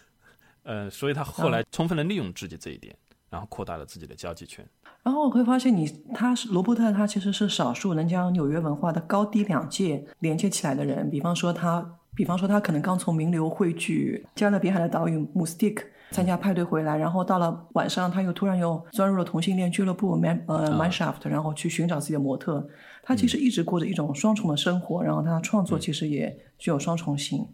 [0.64, 2.94] 呃，所以他后来充分的利用自己这一点，
[3.32, 4.62] 然后扩大了自己的交际圈。
[5.02, 11.08] 然后我会发现，你他是罗伯特，他其实是少数能将纽约文化的高低两界连接起来的人。
[11.08, 22.68] 比方说他，比方说他可能刚从名流汇聚加勒比海的岛屿穆斯蒂克参加派对回来，然后到了晚上，他又突然又钻入了同性恋俱乐部 Man 呃 Mineshaft，然后去寻找自己的模特。
[23.02, 27.48] 他其实一直过着一种双重的生活，然后他创作其实也具有双重性。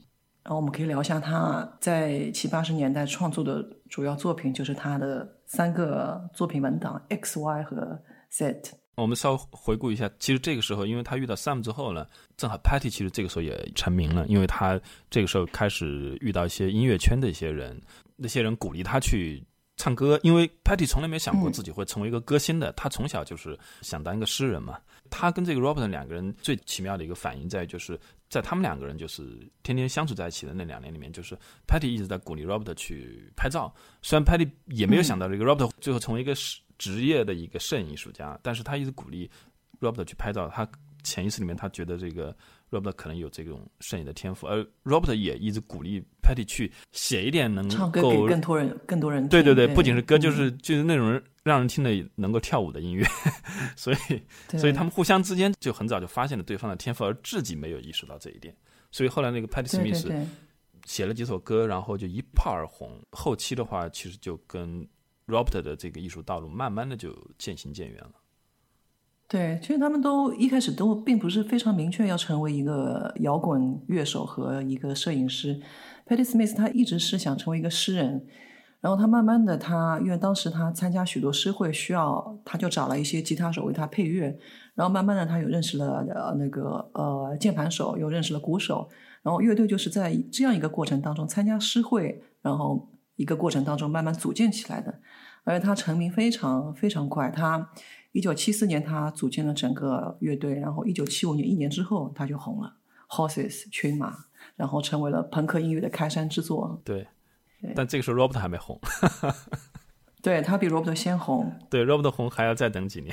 [0.48, 8.62] 然后我们可以聊一下他在七八十年代创作的主要作品，就是他的三个作品文档 X、Y 和 Z。
[8.94, 12.06] 我们稍微回顾一下，其实这个时候，因为他遇到 Sam 之后呢，
[12.38, 14.80] 正好 Patty 其实这个时候也成名了，因为他
[15.10, 17.78] 这个时候开始遇到一些音乐圈的一些人，
[18.16, 19.44] 那些人鼓励他去
[19.76, 24.78] 唱歌，因为 Patty 从来没想过自己会成为一个歌星的，他从小就是想当一个诗人嘛。
[25.10, 33.74] 他跟这个 Robert 两个人最奇妙的一个反应在于，就是在他们两个人就是天天相处在一起的那两年里面，就是 Patty 一直在鼓励 Robert 去拍照。
[34.02, 39.30] 虽然 Patty 也没有想到这个 Robert 最后成为一个职职业的一个摄影艺术家，但是他一直鼓励
[39.80, 40.48] Robert 去拍照。
[40.48, 40.68] 他
[41.02, 42.36] 潜意识里面他觉得这个
[42.70, 51.22] Robert 可能有这种摄影的天赋，而 Robert 也一直鼓励 Patty 去写一点能够唱歌给更多人更多人对对对，不仅是歌，就是就是那种人。
[51.44, 53.06] 让人听了能够跳舞的音乐，
[53.74, 58.54] 所以所以他们互相之间就很早就发现了对方的天赋，而自己没有意识到这一点。
[58.92, 60.26] 所以后来那个 Patty Smith
[60.84, 63.00] 写了几首歌，然后就一炮而红。
[63.12, 64.86] 后期的话，其实就跟
[65.26, 68.12] Robert 的这个艺术道路慢慢的就渐行渐远了。
[69.28, 75.60] 对，其实他们都一开始都并不是非常明确要成为一个摇滚乐手和一个摄影师。
[76.06, 78.26] Patty Smith 他一直是想成为一个诗人。
[78.80, 84.34] 然后他慢慢的，他因为当时他参加许多诗会，需要他就找了一些吉他手为他配乐。
[84.74, 88.88] 然后慢慢的，他又认识了呃那个呃键盘手，又认识了鼓手。
[89.22, 92.88] 然后乐队就是在这样一个过程当中参加诗会，然后
[93.18, 95.00] 一个过程当中慢慢组建起来的。
[95.44, 97.70] 而且他成名非常非常快，他
[98.12, 102.76] 一九七四年他组建了整个乐队，然后一九七五年一年之后他就红了
[103.10, 104.14] ，Horses 群马，
[104.56, 106.80] 然后成为了朋克音乐的开山之作。
[106.84, 107.06] 对。
[107.74, 108.78] 但这个时候，Robert 还没红，
[110.22, 111.52] 对他比 Robert 先红。
[111.68, 113.12] 对 Robert 红还要再等几年。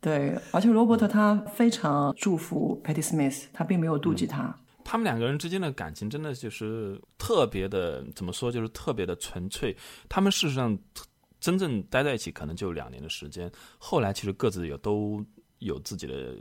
[0.00, 4.58] 对，而且 Robert 他非常祝福 Patty Smith，他并没有妒忌他。
[4.84, 9.76] 他们两个人之间的感情真的就是特别的，怎么说，就是特别的纯粹。
[10.08, 10.78] 他们事实上
[11.40, 15.24] 真正待在一起可能就两年的时间，后来其实各自也都
[15.58, 16.36] 有自己的，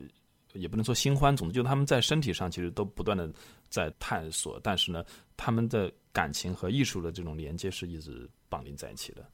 [0.54, 3.32] 也不能说新欢，总之就他们在身体上其实都不断的
[3.70, 5.04] 在探索，但是呢，
[5.36, 5.92] 他们的。
[6.14, 9.26] 感情和艺术的这种连接是一直绑定在一起的，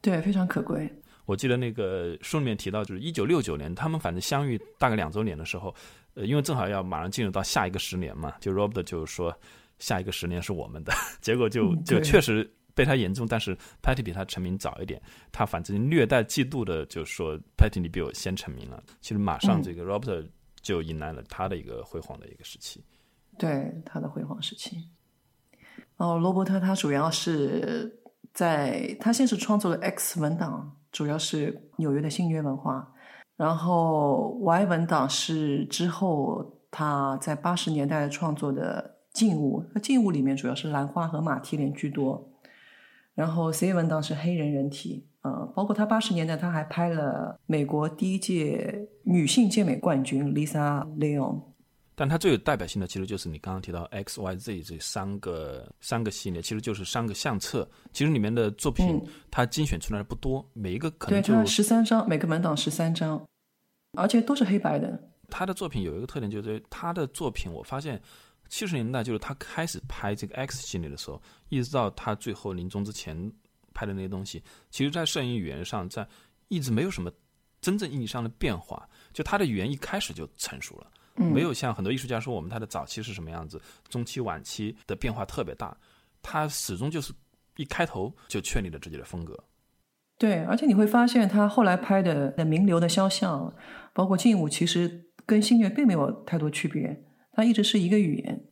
[0.00, 0.90] 对，非常可贵。
[1.24, 5.74] 我记得那个书里面提到，就是一九六九年，他们反正相遇大概两周年的时候，
[6.14, 9.34] 呃，因为正好要马上进入到下一个十年嘛，就 Robert 就说
[9.78, 15.00] 下一个十年是我们的， 结果就就确实被他严重，但是 Patty 比他成名早一点，
[15.30, 20.26] 他反正略带嫉妒的就说 Patty 你比我先成名了，其实马上这个 Robert
[20.60, 22.82] 就迎来了他的一个辉煌的一个时期，
[23.38, 24.76] 对他的辉煌时期。
[25.96, 28.00] 哦，罗伯特他主要是
[28.32, 32.86] 在他先是创作了 X 文档，主要是纽约的新约文化，
[33.36, 42.30] 然后 Y 文档是之后他在八十年代创作的静物，那静物里面主要是兰花和马蹄莲居多，
[43.14, 51.51] 然后 C 文档是黑人人体，呃，包括他八十年代他还拍了美国第一届女性健美冠军 Lisa Leon。
[52.02, 57.70] 但它最有代表性的，其实就是你刚刚提到 X、Y、Z 这三个三个系列，其实就是三个相册。
[57.92, 59.00] 其实里面的作品，
[59.30, 63.24] 它精选出来的不多，每一个可能就十三张，每个门档十三张，
[63.96, 65.00] 而且都是黑白的。
[65.30, 68.02] 他的作品有一个特点，就是他的作品，我发现
[68.48, 73.16] 七十年代就是他开始拍这个 X 系列的时候，一直到他最后临终之前
[73.74, 74.42] 拍的那些东西，
[74.72, 76.04] 其实在摄影语言上，在
[76.48, 77.12] 一直没有什么
[77.60, 80.88] 真正意义上的变化，就他的语言一开始就成熟了。
[81.14, 85.76] 没有像很多艺术家说我们他的早期是什么样子，中期晚期的变化特别大，
[86.22, 87.12] 他始终就是
[87.56, 89.38] 一开头就确立了自己的风格。
[90.18, 93.40] 对，而且你会发现他后来拍的《名流的肖像》，
[93.92, 98.44] 包括静物，其实跟新月并没有太多区别，它一直是一个语言。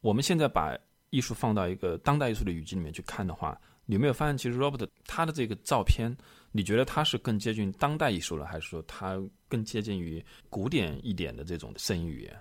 [0.00, 0.76] 我们现在把
[1.10, 6.16] 艺术放到一个当代艺术的语境里面去看的话，你有没有发现其实 Robert 他的这个照片？
[6.52, 9.16] 你觉得他是更接近当代艺术了，还是说他
[9.50, 12.32] 更接近于古典一点的这种声音语言？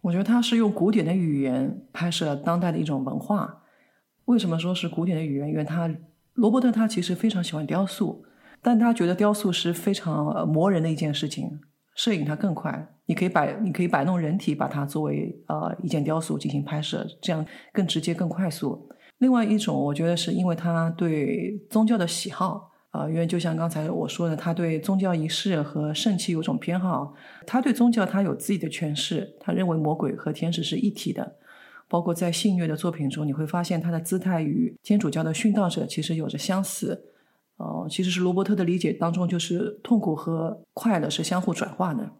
[0.00, 3.62] 我觉得他是用古典的语言拍摄当代的一种文化。
[4.24, 5.48] 为什么说是古典的语言？
[5.48, 5.94] 因为他
[6.34, 8.24] 罗伯特他其实非常喜欢雕塑，
[8.62, 11.60] 但他觉得雕塑是非常磨人的一件事情。
[11.94, 18.88] 摄影它更快，你可以摆你可以摆弄人体，把它作为呃一件雕塑进行拍摄，这样更直接更快速。
[19.18, 22.71] 另外一种，我觉得是因为他对宗教的喜好。
[22.92, 27.14] 啊，因为就像刚才我说的，他对宗教仪式和圣器有种偏好。
[27.46, 31.36] 他对宗教他有自己的诠释，他认为魔鬼和天使是一体的。
[31.88, 37.02] 包括在信乐的作品中，你会发现他的姿态与天主教的殉道者其实有着相似。
[37.56, 42.10] 哦，其实是罗伯特的理解当中，就是痛苦和快乐是相互转化的。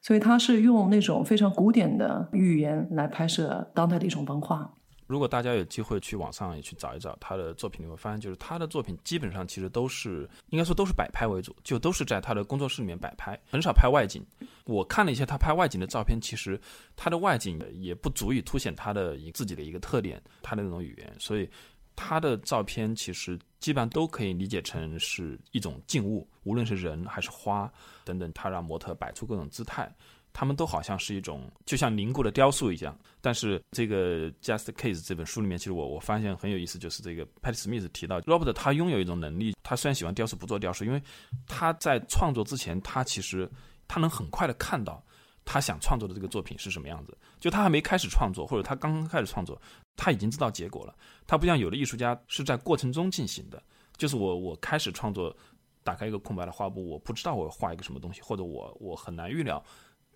[0.00, 4.75] 所以他是用那种非常古典的语言来拍摄当代的一种文化。
[5.06, 14.24] 如果大家有机会去网上也去找一找他的作品，你会发现，就是他的作品基本上其实都是应该说都是摆拍为主，就都是在他的工作室里面摆拍，很少拍外景。
[14.64, 16.60] 我看了一些他拍外景的照片，其实
[16.96, 21.14] 他的外景也不足以凸显他的一自己的一个特点，他的那种语言。
[21.20, 21.48] 所以
[21.94, 27.72] 他的照片其实基本上都可以理解成是一种静物，无论是人还是花
[28.04, 29.88] 等等，他让模特摆出各种姿态。
[30.36, 41.02] 他们都好像是一种就像凝固的雕塑一样，但是这个《Just Case》这本书里面，其实我我发现很有意思，就是这个 Patty Smith 提到 Robert 他拥有一种能力，他虽然喜欢雕塑，不做雕塑，因为
[41.46, 43.50] 他在创作之前，他其实
[43.88, 45.02] 他能很快的看到
[45.46, 49.58] 他想创作的这个作品是什么样子，就他还没开始创作，或者他刚刚开始创作，
[49.96, 50.94] 他已经知道结果了。
[51.26, 53.62] 他不像有的艺术家是在过程中进行的，
[53.96, 55.34] 就是我我开始创作，
[55.82, 59.64] 打开一个空白的画布，我不知道我要画一个什么东西，或者我我很难预料。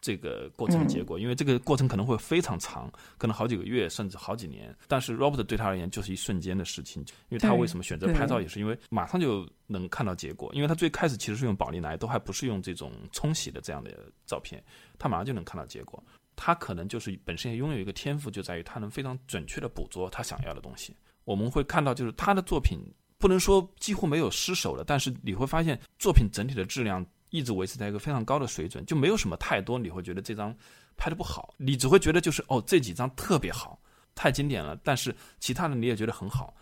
[0.01, 4.75] 这个过程的结果，因为这个过程可能会非常长，可能好几个月甚至好几年。
[4.89, 10.51] 但是 Robert 对他而言就是一瞬间的事情，因为他为什么选择拍照，也是因为马上就能看到结果。
[10.55, 13.91] 因为他最开始其实是用宝丽来，都还不是用这种冲洗的这样的
[14.27, 14.63] 照片，
[14.99, 16.03] 他马上就能看到结果。
[16.37, 20.97] 他可能就是本身也拥有一个天赋，就在于他能非常准确的捕捉他想要的东西。
[21.25, 22.79] 我们会看到，就是他的作品
[23.19, 30.55] 不能说几乎没有失手了，但是你会发现作品整体的质量一直维持在一个非常高的水准，就没有什么太多你会觉得这张
[30.97, 33.79] 拍的不好，你只会觉得就是哦这几张特别好，
[34.15, 36.53] 太经典了，但是其他的你也觉得很好，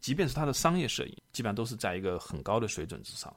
[0.00, 3.34] 即便是他的商业摄影，基本上都是在一个很高的水准之上。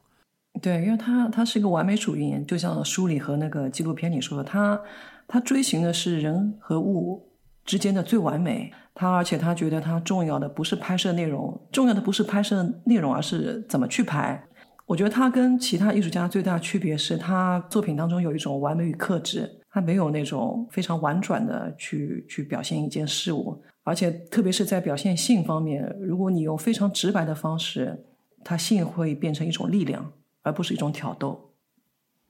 [0.61, 4.81] 对，因为他他是一个完美主义，就像书里和那个纪录片里说的，他
[5.27, 7.31] 他追寻的是人和物
[7.65, 8.71] 之间的最完美。
[8.95, 14.48] 他而且他觉得他重要的不是拍摄内容，重要的不是拍摄内容，而是怎么去拍。
[14.89, 28.03] 我觉得他跟其他艺术家最大的区别是他作品当中有一种完美与克制，他没有那种非常婉转的去去表现一件事物，而且特别是在表现性方面，如果你用非常直白的方式，
[28.43, 30.11] 他性会变成一种力量。
[30.41, 31.53] 而不是一种挑逗。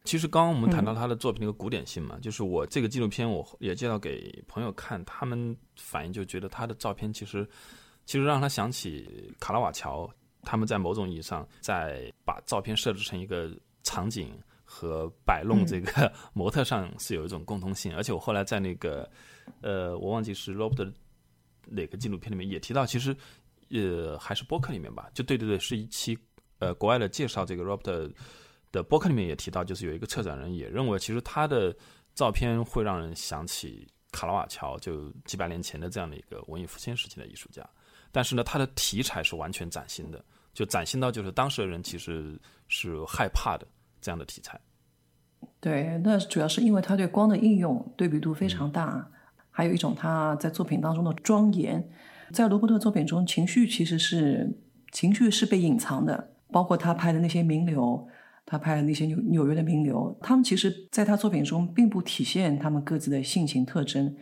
[0.03, 7.47] 其实刚刚我们谈到他的作品那个古典性嘛，就是我这个纪录片我也介绍给朋友看，他们反应就觉得他的照片其实
[8.07, 10.09] 其实让他想起卡拉瓦乔，
[10.43, 13.51] 他们在某种意义上在把照片设置成一个
[13.83, 17.95] 场景和摆弄这个模特上是有一种共通性。
[17.95, 19.09] 而且我后来在那个
[19.61, 20.93] 呃，我忘记是 Robert
[21.65, 23.15] 哪个纪录片里面也提到，其实
[23.71, 26.17] 呃还是播客里面吧，就对对对，是一期。
[26.59, 28.11] 呃，国外的介绍这个 Robert
[28.69, 31.73] 的播客里面也提到，就是有一个策展人也认为，其实他的
[32.13, 37.65] 照片会让人想起卡拉瓦乔，就几百年前的这样的一个文艺复兴时期的艺术家。
[38.11, 43.67] 但是呢，他的题材是完全崭新的，就崭新到就是当时的人其实是害怕的
[44.01, 44.59] 这样的题材。
[45.59, 49.09] 对，那主要是因为他对光的应用对比度非常大，
[49.49, 51.89] 还有一种他在作品当中的庄严。
[52.31, 54.49] 在罗伯特作品中，情绪其实是
[54.91, 56.35] 情绪是被隐藏的。
[56.51, 58.07] 包括他拍的那些名流，
[58.43, 64.17] 他拍的那些纽纽约的名流，他们其实在他作品中并不体现他们各自的性情特征，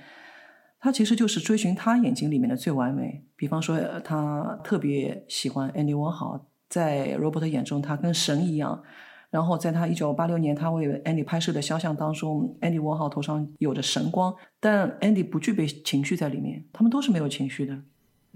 [0.80, 3.24] 他其实就是追寻他眼睛里面的最完美。
[3.36, 8.84] 比方说，他特别喜欢安迪沃豪，在罗伯特眼中，他跟神一样。
[9.30, 17.78] 然后在他一九八六年他为安迪拍摄的肖像当中，安迪沃豪头上有着神光，但安迪不具备情绪在里面，他们都是没有情绪的。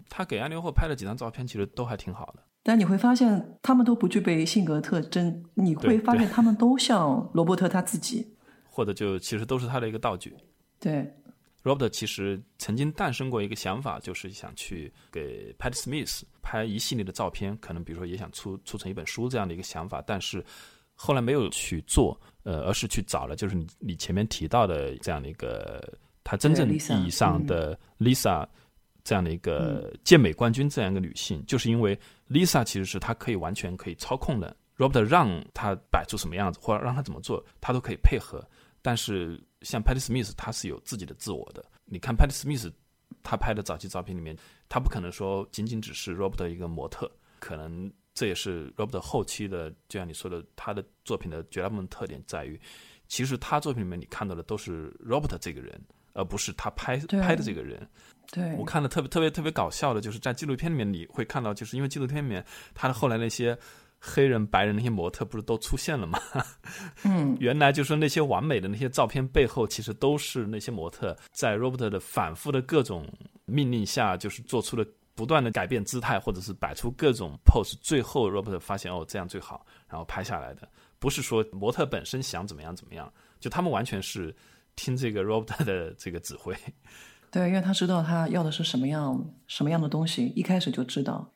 [0.09, 2.43] 他给安迪沃豪拍的几张照片，其实都还挺好的。
[2.61, 5.43] 但你会发现，他们都不具备性格特征。
[5.53, 8.35] 你会发现，他们都像罗伯特他自己，
[8.69, 10.35] 或者就其实都是他的一个道具。
[10.77, 11.13] 对
[11.63, 20.43] ，Robert 其实曾经诞生过一个想法，就是想去给 Pat Smith 拍一系列的照片，可能比如说也想出出成一本书这样的一个想法，但是
[20.95, 28.47] 后来没有去做，呃，而是去找了就是你你前面提到的这样的一个他真正意义上的 Lisa。
[29.03, 31.99] 这样的一个健美冠军，这样一个女性，就是因为
[32.29, 38.47] Lisa 其实是她可以完全可以操控的，Robert 让她摆出什么样子，或者让她怎么做，她都可以配合。
[38.79, 41.63] 但是像 Patty Smith，他是有自己的自我的。
[41.85, 42.71] 你看 Patty Smith，
[43.23, 44.37] 他拍的早期照片里面，
[44.69, 52.59] 他不可能说仅仅只是 Robert 一个模特，可能这也是 Robert 后期的，就像你说的，他的作品的绝大部分特点在于，
[53.07, 55.79] 其实他作品里面你看到的都是 Robert 这个人，
[56.13, 57.87] 而不是他拍拍的这个人。
[58.31, 62.43] 对，我看的特别特别特别搞笑的，就是在纪录片里面你会看到，就是因为纪录片里面
[62.73, 63.57] 他的后来那些
[64.03, 66.19] 黑人、白人那些模特不是都出现了吗？
[67.03, 73.07] 嗯， 原来就是那些完美的那些照片背后，其实都是那些模特在 Robert 的反复的各种
[73.45, 74.83] 命令下，就是做出了
[75.13, 84.35] 不断的改变姿态，或者是摆出各种 pose，最后 Robert 发现哦这样最好，然后拍下来的，不是说模特本身想怎么样怎么样，就他们完全是
[84.75, 86.55] 听这个 Robert 的这个指挥。
[87.29, 91.31] 对，因为他知道他要的是什么样什么样的东西，一开始就知道。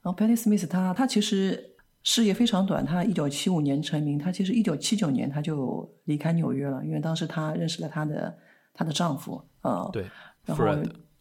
[0.00, 8.38] 然后 Patty Smith 他他其实事业非常短，他一九七五年成名，他其实一九七九年他就离开纽约了，因为当时他认识了他的
[8.72, 10.06] 她的丈夫，呃，对，
[10.44, 10.64] 然后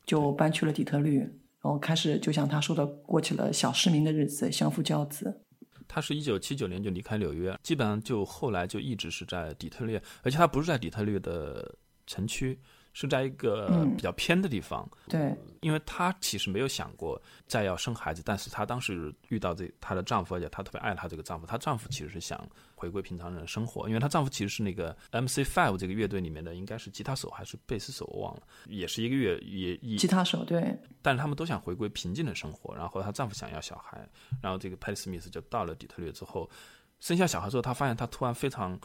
[0.05, 5.41] 就搬去了底特律，然后开始就像他说的，过起了小市民的日子，相夫教子。
[5.87, 11.75] 他是一九七九年就离开纽约，基本上就后来就一直是在底特律，而且他不是在底特律的
[12.05, 12.59] 城区。
[12.99, 15.31] 是在一个比较偏的地方，对，
[15.61, 34.09] 因为她其实没有想过再要生孩子，但是她当时遇到这她的丈夫，而且她特别爱她这个丈夫，她丈夫其实是想回归平常人的生活，因为她丈夫其实是那个 MC Five 这个乐队里面的，应该是吉他手还是贝斯手，我忘了，也是一个乐也吉他手，对，但是他们都想回归平静的生活，然后她丈夫想要小孩，
[34.41, 36.49] 然后这个 Patty Smith 就到了底特律之后，
[36.99, 38.75] 生下小孩之后，她发现她突然非常。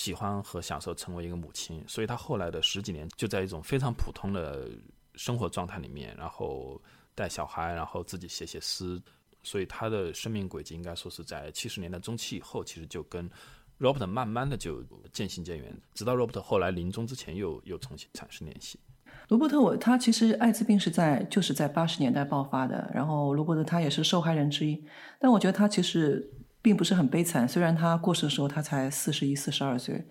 [0.00, 4.66] 喜欢和享受成为一个母亲，所以她后来的十几年就在一种非常普通的
[5.14, 6.80] 生活状态里面，然后
[7.14, 8.98] 带小孩，然后自己写写诗，
[9.42, 13.28] 所以她的生命轨迹应该说是在七十年代中期以后，其实就跟
[13.78, 14.82] Robert 慢慢的就
[15.12, 18.80] 渐行渐远，直到 Robert 后来临终之前又又重新产生联系。
[19.28, 24.82] 罗伯特，我他其实艾滋病是在就是在八十年代爆发的，然后罗伯特他也是受害人之一，
[25.18, 26.26] 但我觉得他其实
[26.62, 30.04] 并不是很悲惨，虽然他过世的时候他才四十一、四十二岁，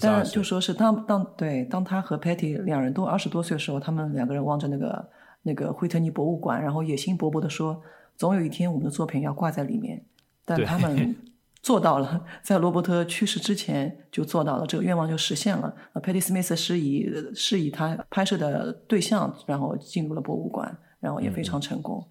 [0.00, 5.10] 但就说是当当对当他和 Patty 两人都二十多岁的时候，他们两个人望着那个
[5.42, 7.82] 那个惠特尼博物馆，然后野心勃勃的说，
[8.16, 10.04] 总有一天我们的作品要挂在里面，
[10.44, 11.16] 但他们。
[11.62, 15.70] 做到了，在罗伯特去世之前就做到了，这个愿望就实现了。
[15.92, 22.02] 呃，Patty Smith 是以是以他拍摄的对象，然后进入了博物馆，然后也非常成功。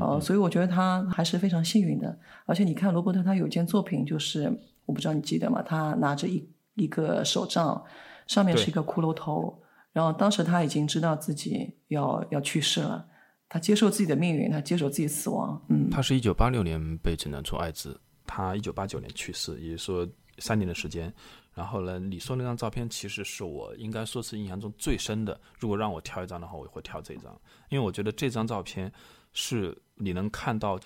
[0.00, 2.18] 呃，所以我觉得他还是非常幸运的。
[2.44, 4.52] 而且你看罗伯特，他有一件作品，就是
[4.84, 5.62] 我不知道你记得吗？
[5.62, 7.82] 他拿着一一个手杖，
[8.26, 9.62] 上面是一个骷髅头，
[9.92, 13.06] 然后当时他已经知道自己要要去世了，
[13.48, 15.60] 他接受自己的命运，他接受自己死亡。
[15.68, 17.98] 嗯，他是一九八六年被诊断出艾滋。
[18.28, 20.08] 他一九八九年去世，也就是说
[20.38, 21.12] 三年的时间。
[21.54, 25.40] 然后呢，你说那张照片其实是我应该说是印象中最深的。
[25.58, 28.92] 如果让我挑一张的话，我会挑这张，因为我觉得这张照片
[29.36, 30.80] 是你能看到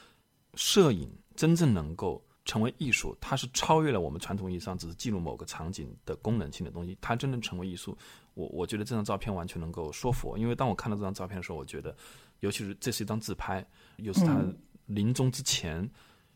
[0.55, 7.97] 摄影真正能够成为艺术，它是超越了我们传统意义上只是记录某个场景的功能性的东西，它真正成为艺术。
[8.35, 11.97] 我我觉得这张照片完全能够说服我，因为当我看到这张照片的时候，我觉得，
[12.41, 14.45] 尤其是这是一张自拍，又是他
[14.85, 15.91] 临终之前。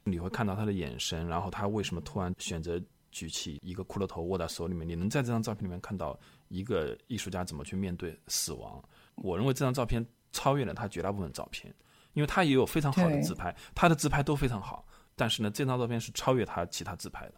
[0.07, 2.79] 你会看到他的眼神，然后他为什么突然选择
[3.11, 4.87] 举起一个骷髅头握在手里面？
[4.87, 6.15] 你能在这张照片里面看到
[6.49, 8.85] 一个艺术家怎么去面对死亡？
[9.15, 11.75] 我认为这张照片超越了他绝大部分照片，
[12.15, 14.87] 因为他也有非常好的自拍，他的自拍都非常好。
[15.15, 17.33] 但是呢，这张照片是超越他其他自拍的。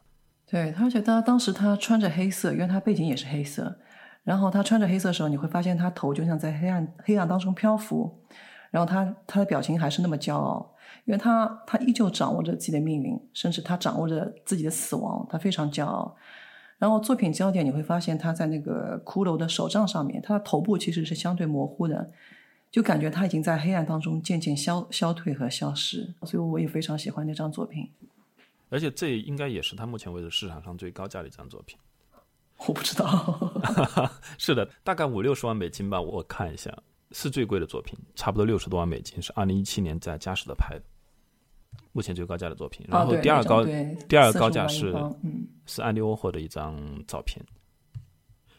[0.47, 3.77] 对，而且他当时他穿着黑色，因为他背景也是黑色，
[4.22, 8.22] 然后他穿着黑色的时候，你会发现他头就像在黑暗黑暗当中漂浮，
[8.70, 10.72] 然后他他的表情还是那么骄傲。
[11.05, 16.16] 因为他他依旧掌握着自己的命运，甚至他掌握着自己的死亡，他非常骄傲。
[16.79, 22.11] 然后作品焦点你会发现他在那个骷髅的手杖上面，他的头部其实是相对模糊的，
[22.77, 26.12] 就感觉他已经在黑暗当中渐渐消消退和消失。
[26.24, 27.91] 所以我也非常喜欢那张作品。
[28.68, 31.79] 而且这应该也是他目前为止市场上最高价的一张作品。
[32.66, 33.51] 我不知道。
[34.37, 36.70] 是的，大概五六十万美金吧，我看一下。
[37.12, 40.83] 是最贵的作品，差不多六十多万美金，是二零一七年在佳士得拍的，
[41.93, 42.85] 目前最高价的作品。
[42.91, 43.64] 然后第二高，
[44.07, 44.93] 第二高价是
[45.64, 47.43] 是安迪沃霍的一张照片。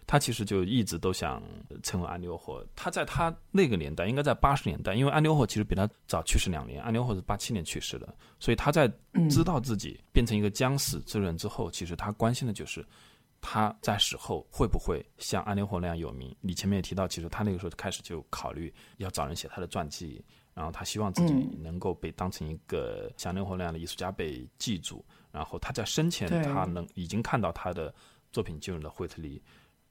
[0.08, 1.44] 他其实就一直都想
[1.84, 2.66] 成为安迪沃霍。
[2.76, 8.92] 他在他那个年代，应该在八十年代，因为安迪沃霍其实比他早去世两年，安迪沃霍是八七年去世的，所以他在
[9.30, 12.84] 知道自己变成一个将死之人之后，其实他关心的就是。
[13.40, 16.36] 他在死后会不会像安妮霍那样有名？
[16.42, 25.06] 你前面也提到，其实他那个时候开始就考虑要找人写他的传记，然后他希望自己能够被当成一个像安妮霍那样的艺术家被记住。
[25.32, 27.94] 然后他在生前，他能已经看到他的
[28.34, 29.40] 作品进入了惠特利，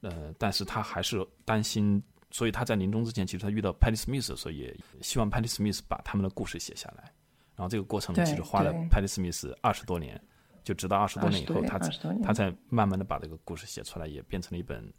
[0.00, 7.12] 呃，但是他还是担心，所以他在临终之前，其实他遇到 Patty Smith 的时候，也希望 Patty Smith 把他们的故事写下来。
[7.54, 10.20] 然后这个过程其实花了 Patty Smith 二十多年。
[10.64, 11.78] 就直到二十多年以后，他
[12.24, 14.92] 他才慢慢的把这个故事写出来，也变成了一本。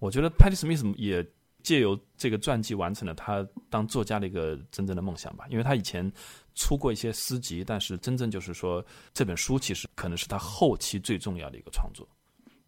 [0.00, 1.24] 我觉得 Patty Smith 也
[1.62, 5.46] 借由这个传记完成了他当作家的一个真正的梦想吧。
[5.48, 6.12] 因为他以前
[6.56, 8.84] 出过一些诗集，但是真正就是说
[9.14, 12.04] 这本书其实可能是他后期最重要的一个创作。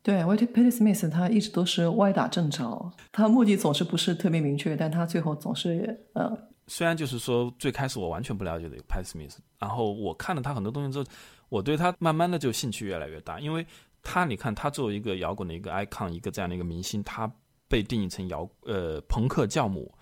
[0.04, 6.38] 对，我觉得 Patty Smith 他一直都是歪打正着，他目的总是不是特别明确，但他最后总是呃。
[6.68, 11.04] 虽然就是说最开始我完全不了解的 Patty Smith，然后我看了他很多东西之后。
[11.50, 13.64] 我对他慢慢的就兴趣越来越大，因为
[14.02, 17.30] 他你看他作为一个摇滚的一个 icon，一个这样的一个明星，他
[17.68, 19.94] 被定义成摇呃朋克教母，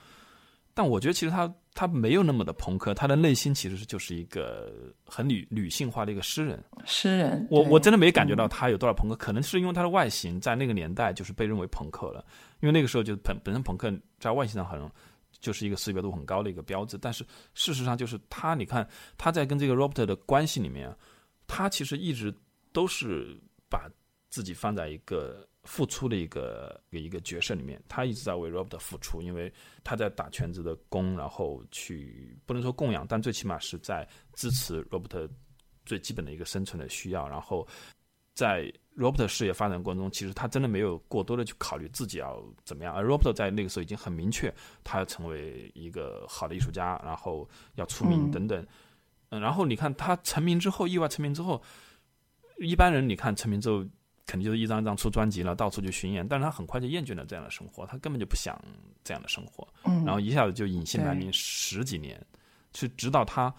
[0.72, 4.72] 但我觉得其实他他没有那么的朋克，他的内心其实是就是一个
[5.04, 6.62] 很女女性化的一个诗人。
[6.84, 12.24] 诗人，我我真的没感觉到他有多少朋克，可能是因为他的外形在那个年代就是被认为朋克了，
[12.60, 14.90] 因为那个时候就本本身朋克在外形上很
[15.40, 20.94] 就是一个识别度很高的一个标志，但是事实上就是他你看他在跟这个 Robert 的关系里面。
[21.48, 22.34] 他其实一直
[22.72, 23.86] 都是把
[24.30, 29.52] 自己放在一个付出的一个一个角色里面，他一直在为 Robert 付出，因为
[29.84, 35.28] 他在打全职的工，然后去不能说供养，但最起码是在支持 Robert
[35.86, 37.28] 最基本的一个生存的需要。
[37.28, 37.66] 然后
[38.34, 44.52] 在 Robert 事业发展过程中，其实他真的没有过多的去考虑自己要怎么样，而 Robert 在那个时候已经很明确，
[44.82, 48.66] 他要成为一个好的艺术家，然后要出名等等。
[49.28, 51.62] 嗯，然后你看他成名之后，意外成名之后，
[52.58, 53.82] 一般人你看成名之后，
[54.26, 56.26] 肯定就是一张一张出专辑了，到处去巡演。
[56.26, 58.58] 但是他很快就厌倦了这样的生活，他根本就不想
[59.02, 59.66] 这样的生活。
[59.84, 62.20] 嗯，然后一下子就隐姓埋名十几年，
[62.72, 63.52] 去直到她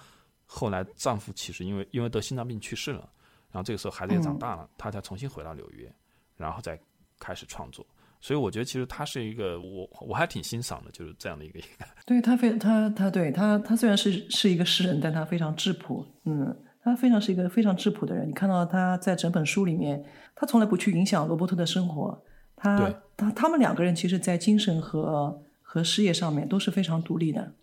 [0.45, 3.09] 后来丈夫其实因为因为得心脏病去世了，
[3.51, 5.91] 然后这个时候孩子也长大了，她才重新回到纽约，
[6.37, 6.79] 然后再
[7.19, 7.85] 开始创作。
[8.21, 11.59] 所以我觉得其实她是一个我我还挺欣赏的，就是这样的一个。
[12.05, 18.29] 对她非她她对她她虽然是是一个诗人，但她非常质朴，嗯，她非常是一个非常质朴的人。
[18.29, 20.01] 你看到她在整本书里面，
[20.35, 22.23] 他从来不去影响罗伯特的生活，
[22.55, 27.53] 他他他们两个人其实，在精神和和事业上面都是非常独立的。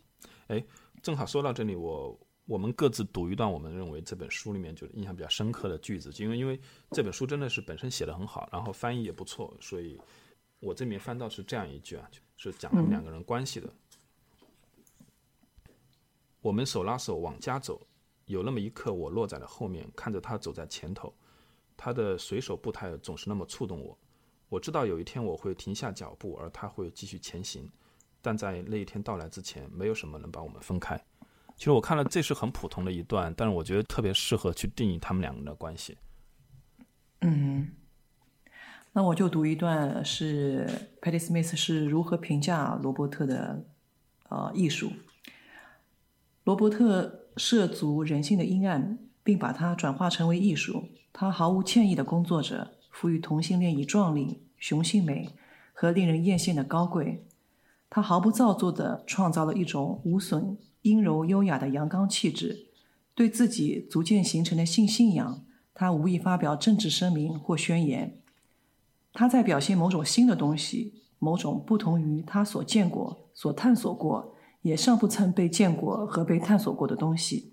[0.48, 0.64] 哎，
[1.02, 2.18] 正好说到这里，我。
[2.46, 6.60] 我们各自读一段，我们认为这本书里面就印象比较深刻的句子，因为因为
[6.90, 9.96] 这本书真的是本身写的很好，然后翻译也不错，所以
[10.58, 13.72] 我这里面翻到是这样一句啊，是讲他们两个人关系的。
[16.40, 17.80] 我们手拉手往家走，
[18.24, 21.14] 有那么一刻我落在了后面，看着他走在前头，
[21.82, 23.98] 他的随手步态总是那么触动我。
[24.50, 27.66] 我知道有一天我会停下脚步，而他会继续前行，
[28.20, 31.02] 但在那一天到来之前，没有什么能把我们分开。
[31.56, 35.96] 其实我看了，这是很普通的一段，但是我觉得特别适合去定义他们两个人的关系。
[37.22, 37.70] 嗯，
[38.92, 40.68] 那我就读一段，是
[41.00, 43.64] Patty Smith 是如何评价罗伯特的
[44.28, 44.92] 呃艺术。
[46.44, 50.88] 罗伯特涉足人性的阴暗，并把它转化成为艺术。
[51.12, 55.30] 他毫无歉意的工作着，赋予同性恋以壮丽、雄性美
[55.72, 57.24] 和令人艳羡的高贵。
[57.88, 60.56] 他毫不造作的创造了一种无损。
[60.82, 62.68] 阴柔优雅的阳刚气质，
[63.14, 65.44] 对自己逐渐形成的性信仰，
[65.74, 68.16] 他无意发表政治声明或宣言。
[69.12, 77.49] 他在表现某种新的东西，某种不同于他所见过、所探索过，也尚不曾被见过和被探索过的东西。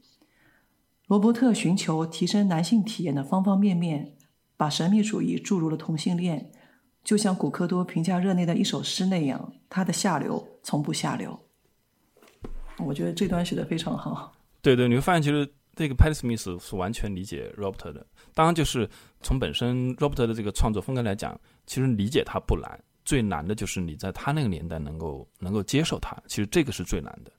[1.07, 4.17] 罗伯特寻求提升男性体验的方方面面，
[4.57, 6.51] 把神秘主义注入了同性恋，
[7.01, 11.39] 就像古克多评价热内的一首诗那样，他的下流从不下流。
[12.79, 14.33] 我觉得这段写的非常好。
[14.61, 18.05] 对对，你会发现其实这个 Patty Smith 是完全理解 Robert 的。
[18.33, 18.89] 当然，就是
[19.21, 26.21] 从本身 Robert 的这个创作风格来讲，其实理解他不难，最难的就是你在他那个年代能够能够接受他。
[26.27, 27.31] 其实这个是最难的。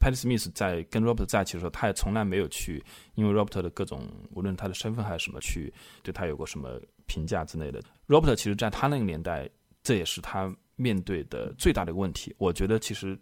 [0.00, 2.82] Patty Smith 在跟 Robert 在一起的时候，他也从来没有去
[3.14, 5.72] 因为 Robert 的各种无论他的身份还是什么去
[6.02, 7.82] 对他有过什么评价之类的。
[8.08, 9.48] Robert 其实在他那个年代，
[9.82, 12.34] 这也是他面对的最大的一个问题。
[12.38, 13.16] 我觉得其实。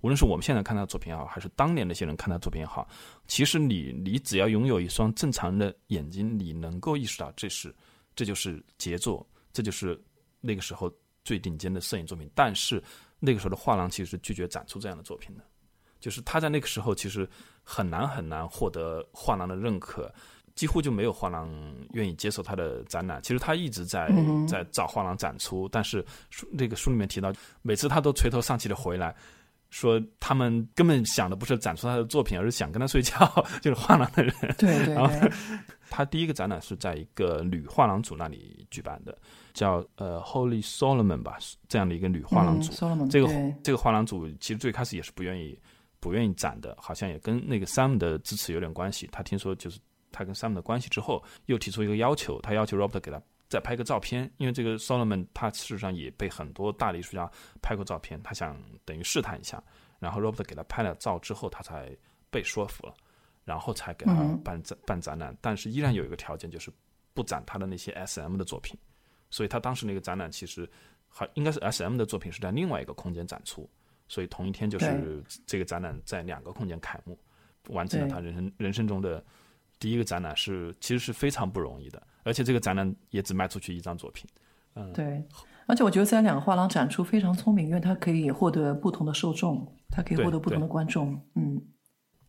[0.00, 2.88] 无论是我们现在看他的作品也好，还是当年那些人看他的作品也好，
[3.28, 7.72] 其实你你只要拥有一双正常的眼睛，你能够意识到这是
[8.16, 9.96] 这就是杰作，这就是
[10.40, 10.92] 那个时候
[11.24, 12.28] 最顶尖的摄影作品。
[12.34, 12.82] 但是
[13.20, 15.44] 那个时候的画廊其实是拒绝展出这样的作品的，
[16.02, 17.26] 就是他在那个时候其实
[17.62, 20.12] 很难很难获得画廊的认可，
[20.54, 21.48] 几乎就没有画廊
[21.92, 23.22] 愿意接受他的展览。
[23.22, 24.12] 其实他一直在
[24.46, 27.32] 在找画廊展出，但是书那个书里面提到，
[27.62, 29.14] 每次他都垂头丧气的回来。
[29.70, 33.16] 说他们根本想的不是展出他的作品，而是想跟他睡觉，
[33.62, 34.34] 就是画廊的人。
[34.58, 35.32] 对对 对。
[35.88, 39.16] 他第一个展览是在一个女画廊组那里举办的，
[39.54, 41.38] 叫呃 Holy Solomon 吧，
[41.68, 42.70] 这样的一个女画廊主。
[43.08, 43.26] 这个
[43.64, 45.58] 这个画廊组其实最开始也是不愿意
[46.02, 49.08] 不愿意展的，好像也跟那个 Sam 的支持有点关系。
[49.12, 49.78] 他听说就是
[50.10, 53.22] 他跟 Sam 的关系之后，又提出一个要求，他要求 Robert 给他。
[53.48, 57.30] 再拍个照片，因为这个 Solomon 他事实上也被很多大的艺术家
[57.60, 59.62] 拍过照片，他想等于试探一下，
[59.98, 61.94] 然后 Robert 给他拍了照之后，他才
[62.30, 62.94] 被说服了，
[63.44, 66.72] 然后才给他办展办展览，但是依然有一个条件，就是
[67.12, 68.74] 不展他的那些 SM 的作品，
[69.28, 70.66] 所以他当时那个展览其实
[71.06, 73.68] 还应该是 SM 的作品是在另外一个空间展出，
[74.12, 77.18] 所以同一天就是这个展览在两个空间开幕，
[77.70, 79.24] 完成了他人生人生中的
[79.78, 82.02] 第一个展览，是其实是非常不容易的。
[82.22, 84.28] 而且这个展览也只卖出去一张作品，
[84.74, 85.24] 嗯，对。
[85.66, 91.58] 而且我觉得在两个画廊展出非常聪明，因为它可以获得不同的受众，它可以获得不同的观众，嗯。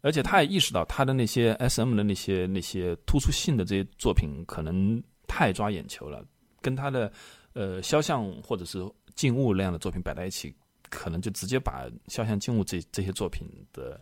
[0.01, 6.25] 而且他也意识到他的那些 SM 的那些那些突出性的这些作品可能太抓眼球了，
[6.61, 7.11] 跟他的
[7.53, 8.79] 呃肖像或者是
[9.15, 10.53] 静物那样的作品摆在一起，
[10.93, 13.99] 可能就直接把肖像静物这这些作品的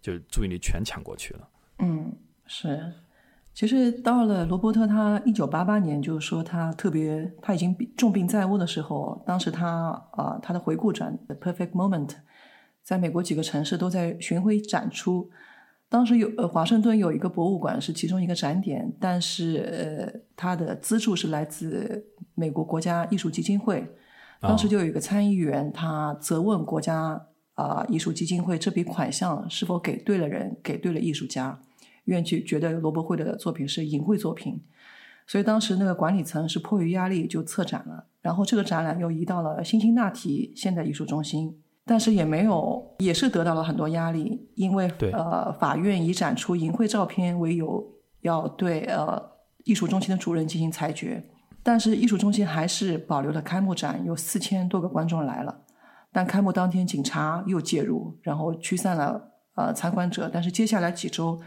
[0.00, 1.48] 就注意力全抢过去了。
[1.78, 2.12] 嗯，
[2.46, 2.92] 是。
[3.54, 12.08] 其实到了罗伯特，他一九八八年，就是说他特别他已经重病在卧的时候，当时他啊他的回顾展《The Perfect Moment》
[12.82, 15.30] 在美国几个城市都在巡回展出。
[15.88, 23.86] 当时有呃华盛顿有一个博物馆是其中一个展点，但是呃他的资助是来自美国国家艺术基金会。
[24.42, 31.60] 当时就有一个参议员，他责问国家啊艺术基金会这笔款项是否给对了人，给对了艺术家。
[32.06, 34.60] 院去觉得罗伯会的作品是淫秽作品，
[35.24, 38.06] 所以当时那个管理层是迫于压力就撤展了。
[38.20, 47.88] 然后这个展览又移到了辛辛那提现代艺术中心，但是也没有，也是得到了很多压力，因为呃法院以展出淫秽照片为由，
[48.22, 49.22] 要对呃
[49.62, 51.24] 艺术中心的主任进行裁决。
[51.62, 55.60] 但是艺术中心还是保留了开幕展，有四千多个观众来了。
[56.12, 60.28] 但开幕当天，警察又介入，然后驱散了呃参观者。
[60.32, 61.40] 但是接下来几周，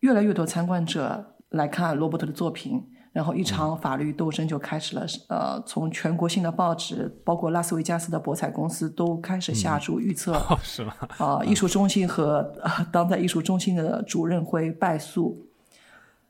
[0.00, 2.80] 越来越多参观者来看罗伯特的作品，
[3.12, 5.04] 然后一场法律斗争就开始了。
[5.28, 10.94] 呃，从全国性的报纸，包括拉斯维加斯的博彩公司，都开始下注预测，是吗？
[11.18, 12.52] 啊，艺术中心和
[12.92, 15.46] 当代艺术中心的主任会败诉。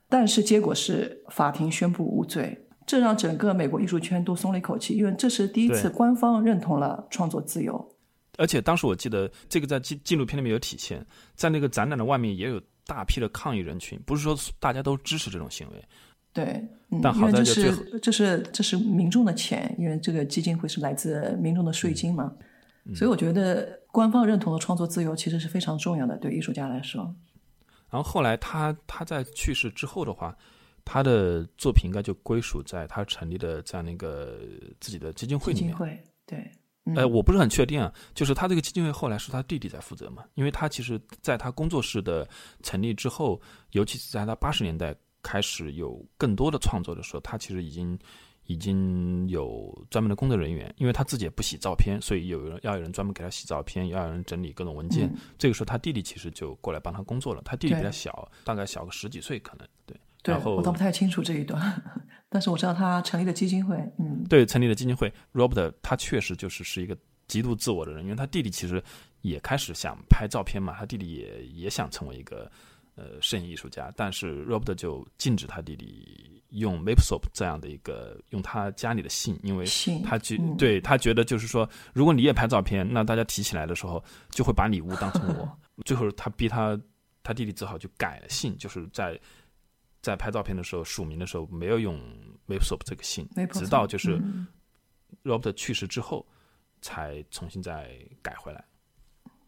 [0.09, 7.91] 但是结果是法庭宣布无罪，这让整个美国艺术圈都松了一口气，因为这是第一次官方认同了创作自由。
[8.37, 11.05] 而且当时我记得这个在纪纪录片里面有体现，
[11.35, 15.85] 在那个展览的外面也有大批的抗议人群，不是说大家都支持这种行为。
[16.33, 16.61] 对，
[17.01, 22.33] 但好在这是这是这是民众的钱，因为这个基金会是来自民众的税金嘛，
[22.93, 27.15] 所以我觉得官方认同的创作自由其实是非常重要的，对艺术家来说。
[27.89, 30.37] 然后后来他他在去世之后的话，
[30.85, 34.39] 他的作品应该就归属在他成立的这样的一个
[34.81, 35.69] 自己的基金会里面。
[35.71, 36.51] 基金会对，
[36.95, 40.25] 呃，我不是很确定啊，就是他这个基金会后来是他弟弟在负责嘛？
[40.35, 42.29] 因为他其实在他工作室的
[42.63, 43.41] 成立之后，
[43.73, 47.99] 尤其是在他八十年代开始有更多的创作的时候，他其实已经。
[48.47, 55.11] 已经有专门的工作人员，因为他自己也不洗照片，所以有人要有人专门给他洗照片，要有人整理各种文件。
[55.39, 57.41] 这个时候，他弟弟其实就过来帮他工作了。
[57.43, 59.99] 他弟弟比他小，大概小个十几岁，可能对。
[60.25, 61.61] 对，我倒不太清楚这一段，
[62.29, 63.77] 但是我知道他成立了基金会。
[63.99, 65.13] 嗯，对，成立了基金会。
[65.33, 66.97] Robert 他确实就是是一个
[67.29, 68.83] 极度自我的人，因为他弟弟其实
[69.21, 72.51] 也开始想拍照片嘛，他弟弟也也想成为一个
[72.97, 76.31] 呃摄影艺术家，但是 Robert 就禁止他弟弟。
[76.51, 79.67] 用 Mapsop 这样的一个用他家里的姓，因为
[80.05, 84.01] 他觉对他觉得就是说，如果你也拍照片，那大家提起来的时候
[84.31, 85.59] 就会把礼物当成我。
[85.85, 86.81] 最后他逼他
[87.25, 89.21] 他弟弟只好就改了姓，就是在
[90.05, 91.99] 在拍照片的时候署名的时候没有用
[92.47, 94.21] Mapsop 这个姓，直到就是
[95.25, 96.27] Robert 去世之后
[96.83, 97.91] 才重新再
[98.21, 98.63] 改回来。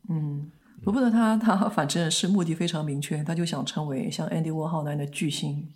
[0.09, 0.51] 嗯，
[0.83, 5.69] 罗伯特他他反正是目的非常明确，他就想成为像 Andy Warhol 那样的巨星。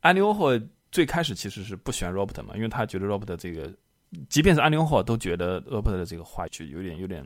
[0.00, 3.70] Andy Warhol 最开始其实是不喜欢 Robert 嘛，因为他觉得 Robert 这个，
[4.30, 7.22] 即便是 Andy Warhol 都觉得 Robert 的这个话就有点、有点、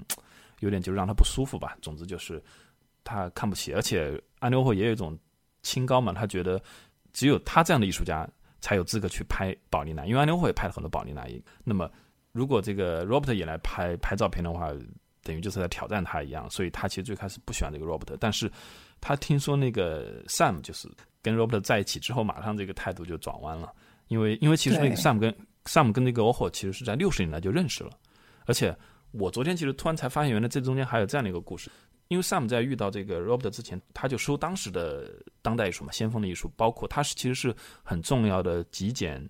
[0.59, 1.77] 有点，就让他不舒服吧。
[1.81, 2.43] 总之就是
[3.05, 5.17] 他看不起，而且 Andy Warhol 也有一种
[5.63, 6.63] 清高嘛，他觉得
[7.17, 8.29] 只有他这样的艺术家
[8.61, 11.27] 才有资格去拍宝丽娜，因为安妮沃霍也拍了很多宝丽娜。
[11.65, 11.91] 那么
[12.33, 14.71] 如果这个 Robert 也来拍拍照片的话，
[15.23, 16.49] 等于就是在挑战他一样。
[16.51, 18.53] 所以他其实最开始不喜欢这个 Robert，但是
[19.01, 20.89] 他听说那个 Sam 就是。
[21.23, 23.73] 跟 Robert 在一起之后，马上这个态度就转弯了，
[24.07, 27.91] 因为因为其实那个 Sam 跟 Sam 跟那个 Oho 其实是在六十年代就认识了，
[28.45, 28.73] 而且
[29.11, 31.69] 我昨天其实突然才发现，原来这中间还有这样的一个故事。
[32.09, 35.11] 因为 Sam 在遇到这个 Robert 之前，他就收当时的
[35.43, 39.29] 当代艺术嘛，先锋的艺术，包括他是其实是很重要的极简、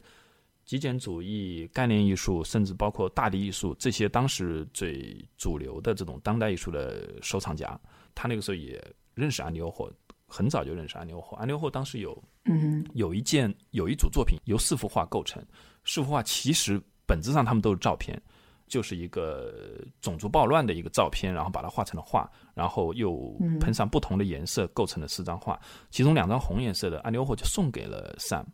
[0.64, 7.78] 极简主义、概念艺术，甚至包括大地艺术这些当时最主流的这种当代艺术的收藏家。
[8.14, 8.82] 他那个时候也
[9.14, 9.90] 认识安迪欧霍。
[10.28, 15.40] 很早就认识安纽霍，安纽霍当时有，嗯，有一件有一组作品由四幅画构成，
[15.84, 18.20] 四幅画其实本质上他们都是照片，
[18.66, 19.52] 就是一个
[20.00, 25.60] 种族暴乱的一个照片，然后把它画成了画，然后又喷上不同的颜色构成了四张画，
[25.90, 28.44] 其中两张红颜色的安纽霍就送给了 Sam，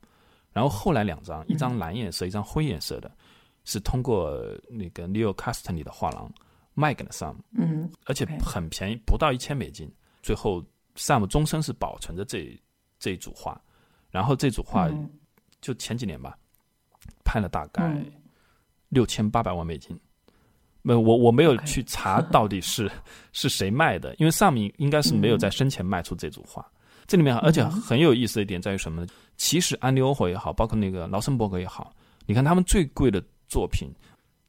[0.53, 3.11] 然后后来两张，一张蓝颜色，一张灰颜色的，
[3.65, 4.39] 是通过
[4.69, 6.31] 那个 Leo Castany 的画廊
[6.75, 9.91] 卖给了 Sam，嗯，而且很便宜，不到一千美金，
[10.23, 10.65] 最后。
[10.95, 12.55] Sam 终身是保存着这
[12.99, 13.59] 这一组画，
[14.11, 14.91] 然后这组画
[15.63, 16.37] 就前几年吧，
[17.25, 17.97] 拍了大概
[18.93, 19.99] 六千八百万美金。
[20.83, 22.91] 没，我我没有去查到底是
[23.33, 26.65] 是谁卖的，因为 Sam 应该是没有在生前卖出这组画。
[27.07, 29.07] 这里面而且很有意思的一点在于什么呢？
[29.37, 31.93] 其实安利欧霍也好，包括那个劳森伯格也好，
[32.27, 33.89] 你看他们最贵的作品，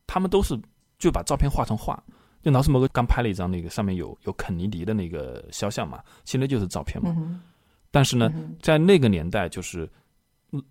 [0.06, 0.60] 他们都是
[1.00, 2.02] 就把照片画成画。
[2.42, 7.16] 就劳森伯格刚拍了一张那个上面有有肯尼迪的那个肖像嘛，其实就是照片嘛。
[7.90, 9.90] 但是呢，在那个年代，就是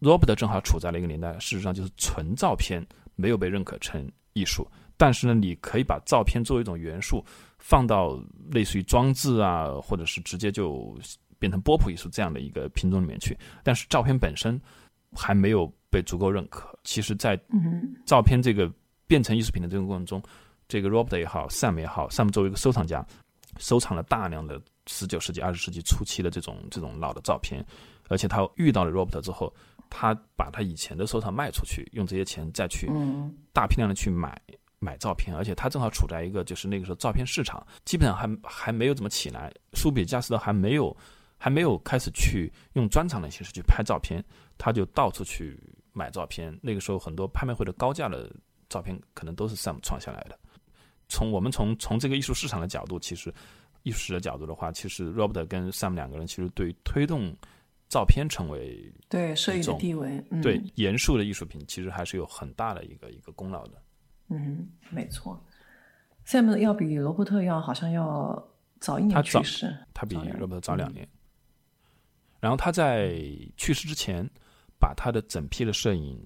[0.01, 2.85] Robert 正好处在了一个年代，事实上就是纯照片
[3.15, 4.67] 没有被认可成艺术。
[4.97, 7.25] 但是呢，你可以把照片作为一种元素
[7.59, 10.97] 放到类似于装置啊，或者是直接就
[11.39, 13.37] 变成波普艺术这样的一个品种里面去。
[13.63, 14.61] 但是照片本身
[15.13, 16.79] 还没有被足够认可。
[16.85, 17.39] 其实，在
[18.07, 18.71] 照片这个
[19.07, 20.23] 变成艺术品的这个过程中。
[20.69, 23.05] 这个 Robert 也好，Sam 也好，Sam 作为一个收藏家，
[23.59, 27.63] 收藏了大量的十九世纪、二十世纪初期的这种这种老的照片，
[28.09, 29.53] 而且他遇到了 Robert 之后，
[29.95, 32.91] 他把他以前的收藏卖出去，用这些钱再去
[33.53, 34.41] 大批量的去买
[34.79, 40.97] 买照片，而且他正好处在一个就是那个时候照片市场基本上还还没有怎么起来，苏比加斯德还没有
[41.37, 44.25] 还没有开始去用专场的形式去拍照片，
[44.57, 45.61] 他就到处去
[45.93, 48.35] 买照片，那个时候很多拍卖会的高价的
[48.71, 50.39] 照片可能都是 Sam 创下来的。
[51.09, 53.33] 从我们从从这个艺术市场的角度，其实
[53.83, 57.37] 艺术史的角度的话，其实 Robert 跟 Sam 两个人其实对推动
[57.93, 63.73] 照片成为对摄影的地位，嗯、对严肃的艺术品，其实还是有很大的一个一个功劳的。
[64.29, 65.39] 嗯，没错。
[66.25, 68.43] Sam 要比罗伯特要好像要
[68.81, 71.07] 早一年去世，他比早两 Robert 早两年。
[72.41, 73.21] 然后他在
[73.59, 74.27] 去世之前，
[74.81, 76.19] 把他的整批的摄影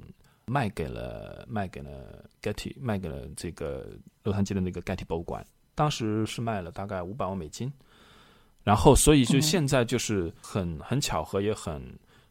[0.45, 3.89] 卖给了卖给了 Getty，卖给了这个
[4.23, 5.45] 洛杉矶的那个 Getty 博物馆，
[5.75, 7.73] 当时是卖了大概五百万美金。
[8.67, 11.81] 然后，所以就现在就是很很巧合，也很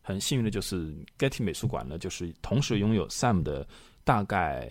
[0.02, 3.66] 很幸运的，就是 Getty 美术馆呢，就是同时拥有 Sam 的
[4.04, 4.70] 大概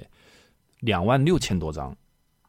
[0.81, 1.97] 两万六千多张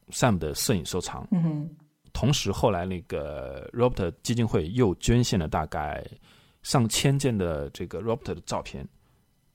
[0.10, 1.26] Sam 的摄影收藏。
[1.32, 1.70] 嗯哼，
[2.12, 6.06] 同时，后来那个 Robert 基金会又捐献了大概
[6.62, 8.86] 上千件的这个 Robert 的照片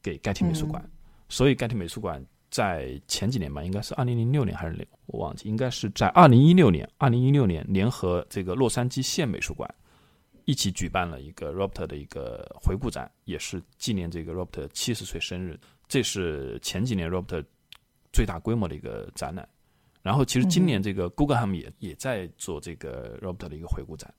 [0.00, 0.82] 给 Getty 美术馆，
[1.28, 9.72] 所以 Getty 美术馆在前几年吧，应该是二零零六年还是哪，我忘记，应该是在二零一六年，二零一六年联合这个洛杉矶县美术馆
[10.44, 15.58] 一起举办了一个 Robert 的一个回顾展，也是纪念这个 Robert 七十岁生日。
[15.86, 17.44] 这是前几年 Robert
[18.12, 19.48] 最大规模的一个展览。
[20.02, 24.12] 然后，其实今年这个 Guggenheim 也、也在做这个 Robert 的一个回顾展，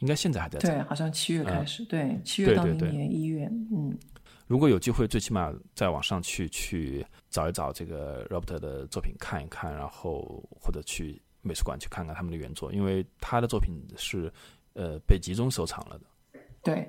[0.00, 0.68] 应该现在还在做。
[0.68, 3.96] 对，好像七月开始，对，七月到明对对对年一月，嗯，
[4.46, 14.32] 如果有机会，最起码再往上去去找一找这个 Robert 的作品看一看，然后或者去美术馆去看看他们的原作，因为他的作品是
[14.74, 16.40] 呃被集中收藏了的。
[16.62, 16.86] 对。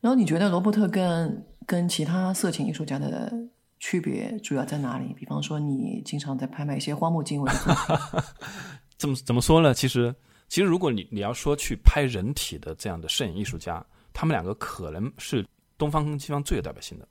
[0.00, 3.32] 然后你觉得罗伯特跟跟其他色情艺术家的
[3.78, 5.14] 区别主要在哪里？
[5.14, 8.24] 比方说，你经常在拍卖一些荒木经惟的
[8.98, 9.72] 怎么怎么说呢？
[9.72, 10.14] 其实
[10.48, 13.82] 其实如果你你要说去拍人体的这样的摄影艺术家，
[14.12, 15.42] 他们两个可能是
[15.78, 17.08] 东方跟西方最有代表性的。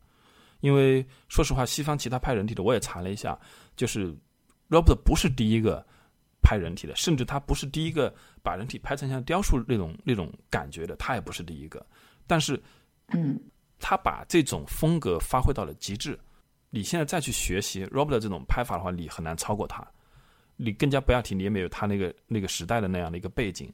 [0.62, 3.38] 因为说实话，西方其他拍人体的我也查了一下，
[3.76, 4.16] 就是
[4.70, 5.86] Robert 不是第一个
[6.42, 11.86] 拍人体的，甚至他不是第一个把人体拍成像雕塑那种那种感觉的，他也不是第一个。
[12.26, 12.62] 但是
[13.10, 13.38] 嗯，
[13.78, 16.18] 他把这种风格发挥到了极致。
[16.70, 19.86] 你现在再去学习 Robert 这种拍法的话，你很难超过他。
[20.56, 23.72] 你更加不要提，你也没有他那个那个时代的那样的一个背景。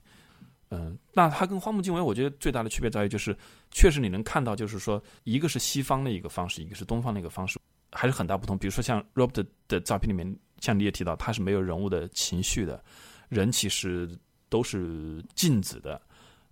[0.72, 3.36] 嗯，那他跟荒木经惟，我觉得最大的区别在于，就是
[3.72, 7.60] 确实你能看到，就是说，一个是西方的一个方式，一个是东方的一个方式，
[7.92, 8.56] 还是很大不同。
[8.56, 12.84] 比如说像 Robert 的照片里面，像你也提到，他是没有人物的情绪的，
[13.30, 14.08] 人其实
[14.48, 16.00] 都是静止的，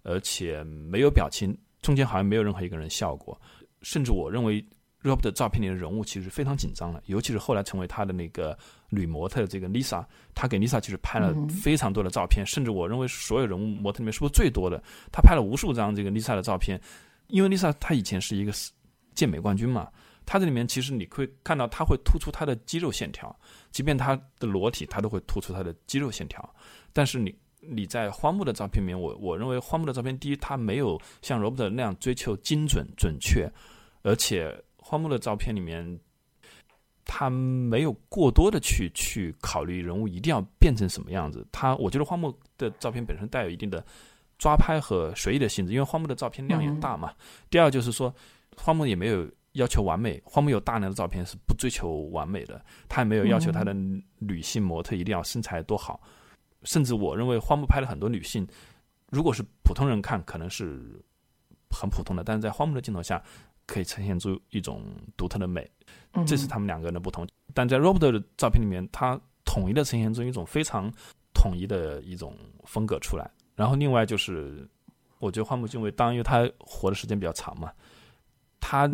[0.02, 3.40] 而且没有表情，中间好像没有任何一个人笑过，
[3.84, 4.66] 甚至我认为
[5.08, 8.58] Robert 的照片里的人物其实非常紧张的，尤其是后来成为他的那个
[8.90, 10.06] 女模特的这个 Lisa，
[10.36, 14.84] 他给 Lisa 其实拍了非常多的照片，甚至我认为所有人物模特里面是不是最多的？
[15.12, 16.80] 他拍了无数张这个 Lisa 的照片，
[17.28, 18.52] 因为 Lisa 她以前是一个
[19.16, 19.90] 健美冠军嘛，
[20.26, 23.36] 她这里面其实你会看到，她会突出她的肌肉线条，
[23.72, 26.54] 即便她的裸体，她都会突出她的肌肉线条。
[26.94, 33.52] 但是你你在荒木的照片里面，我我认为荒木的照片，第一，他没有像 Robert 那样追求精准准确，
[34.04, 34.56] 而且
[34.88, 36.00] 荒木的照片里面，
[37.04, 41.46] 他没有过多的去去考虑人物一定要变成什么样子。
[41.52, 43.86] 他我觉得荒木的照片本身带有一定的
[44.38, 47.14] 抓拍和随意的性质，因为荒木的照片量也大嘛。
[47.50, 48.14] 第二就是说，
[48.56, 53.74] 荒木也没有要求完美，荒木有大量的照片是不追求完美的，他也没有要求他的
[54.20, 56.00] 女性模特一定要身材多好。
[56.64, 58.48] 甚至我认为荒木拍了很多女性，
[59.10, 61.04] 如果是普通人看，可能是
[61.70, 63.22] 很普通的，但是在荒木的镜头下，
[63.68, 64.82] 可以呈现出一种
[65.16, 65.70] 独特的美，
[66.26, 67.28] 这是他们两个人的不同。
[67.54, 70.92] 但在 Robert 的照片里面，他统一的呈现出一种非常
[71.34, 73.30] 统一的一种风格出来。
[73.56, 74.68] 然后另外就是，
[75.20, 77.72] 我觉得荒木经惟，当然因为他活的时间比较长嘛，
[78.60, 78.90] 他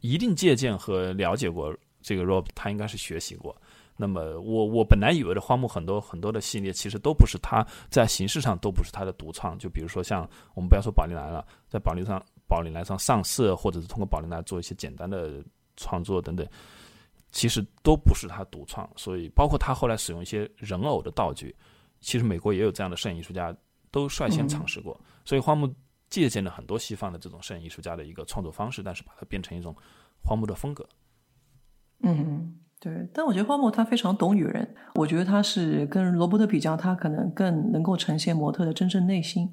[0.00, 3.56] 一定借鉴和了解过这个 Robert，他应该是学习过。
[3.98, 9.58] 那么我我本来以为的荒木很多很多的系列，其实都不是他在形式上都不是他的独创。
[9.58, 15.42] 就比如说像我们不要说宝丽来了，在宝丽上宝丽来上上色，或者是通过宝丽来做一些简单的
[15.76, 16.46] 创作等等，
[17.30, 18.88] 其实都不是他独创。
[18.96, 21.54] 所以包括他后来使用一些人偶的道具，
[22.00, 23.56] 其实美国也有这样的摄影艺术家
[23.90, 24.98] 都率先尝试过。
[25.24, 25.72] 所以荒木
[26.08, 29.74] 借鉴了很多西方的这种摄影艺术家的一个创作方式，但是把它变成一种
[30.22, 30.88] 荒木的风格。
[32.02, 32.60] 嗯。
[32.78, 39.50] 对，但我觉得荒木他非常懂女人，我觉得他是跟罗伯特比较，他可能更能够呈现模特的真正内心，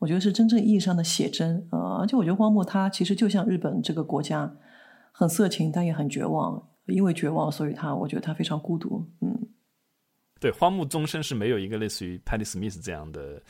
[0.00, 4.50] 我觉得是真正意义上的写真啊、而且我觉得荒木他其实就像日本这个国家，
[5.12, 9.06] 很色情，但也很绝望，因为绝望，所以他我觉得他非常孤独。
[9.20, 9.48] 嗯，
[10.40, 13.42] 对，荒木终身是没有一个类似于 Patty Smith 这样的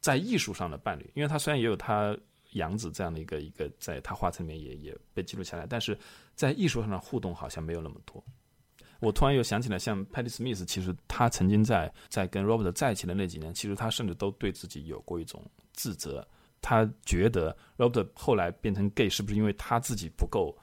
[0.00, 2.16] 在艺术上的伴侣，因为他虽然也有他
[2.54, 5.96] 杨子这样的一个一个，在他画册里面也也被记录下来，但是
[6.34, 8.24] 在艺术上的互动好像没有那么多。
[9.04, 15.44] 我突然又想起来，像 Patty Smith，其实他曾经在在跟 Robert 在一起的那几年，其实他甚至都对自己有过一种
[15.74, 16.26] 自责。
[16.62, 20.56] 他觉得 Robert 后来变成 gay 是不是因为他自己不够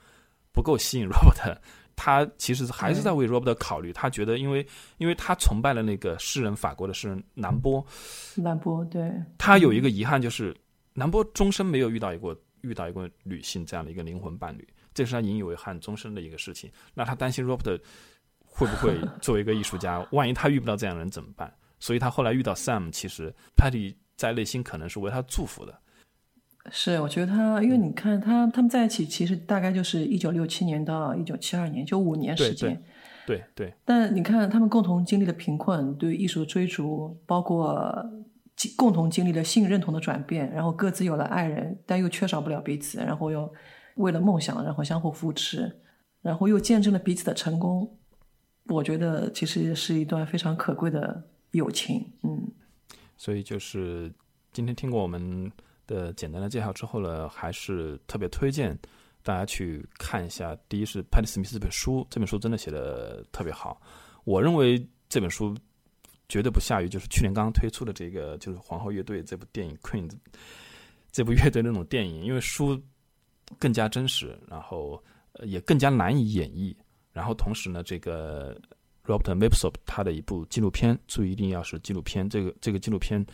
[0.52, 1.56] 不够吸引 Robert？
[1.94, 3.92] 他其实还是在为 Robert 考虑。
[3.92, 4.66] 他觉得，因为
[4.98, 7.86] 因为他崇拜了那个诗人，法国的诗人南波。
[8.34, 9.12] 南波对。
[9.38, 10.56] 他有一个遗憾，就是
[10.94, 16.68] 南波终身没有遇到一个遇到一个女性这样的一个灵魂伴侣，这是他引以为憾终身的一个事情。
[16.94, 17.80] 那他担心 Robert。
[18.52, 21.52] 会不会 作为一个艺术家，万一他遇不到这样的人怎么办？
[21.80, 25.76] 所以他后来遇到 Sam，其实 Patty 在内心可能是为他祝福的。
[26.70, 32.80] 是，我觉得他，因为你看他他们在一起，其实大概就是一九六七年到一九七二年，就五年时间。
[33.26, 33.74] 对对。
[33.84, 37.92] 但你看他们共同经历了贫困，对艺术的追逐，包括
[38.76, 43.52] 共同经历了性认同的转变，然后各自有了爱人，但又缺少不了彼此，然后又
[43.96, 45.80] 为了梦想，然后相互扶持，
[46.20, 47.98] 然后又见证了彼此的成功。
[48.68, 52.50] 我觉得其实是一段非常可贵的友情，嗯。
[53.16, 54.12] 所以就是
[54.52, 55.50] 今天听过我们
[55.86, 58.76] 的简单的介绍之后呢，还是特别推荐
[59.22, 60.56] 大家去看一下。
[60.68, 63.80] 第一是 Patty Smith 这本书，这本书真的写的特别好。
[64.24, 65.56] 我认为这本书
[66.28, 70.10] 绝对不下于就是去年刚刚推出的这个就是皇后乐队这部电影 Queen
[71.10, 72.80] 这部乐队那种电影，因为书
[73.58, 75.02] 更加真实，然后
[75.42, 76.74] 也更加难以演绎。
[77.12, 78.58] 然后同时呢，这个
[79.04, 82.28] Robert Mapsop 他的一部纪录片，注意一定要是纪录片。
[82.28, 83.24] 这个这个纪录片，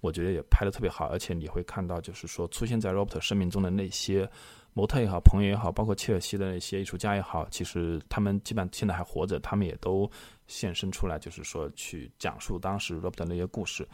[0.00, 4.28] 我觉得也拍的特别好，而且你会看到，就是说出现在 Robert 生命中的那些
[4.72, 10.10] 模特也好、朋友也好，包括切尔西的那些艺术家也好，其实他们基本上现在还活着，他们也都
[10.46, 13.86] 现身出来，就是说去讲述当时 Robert 那些故事。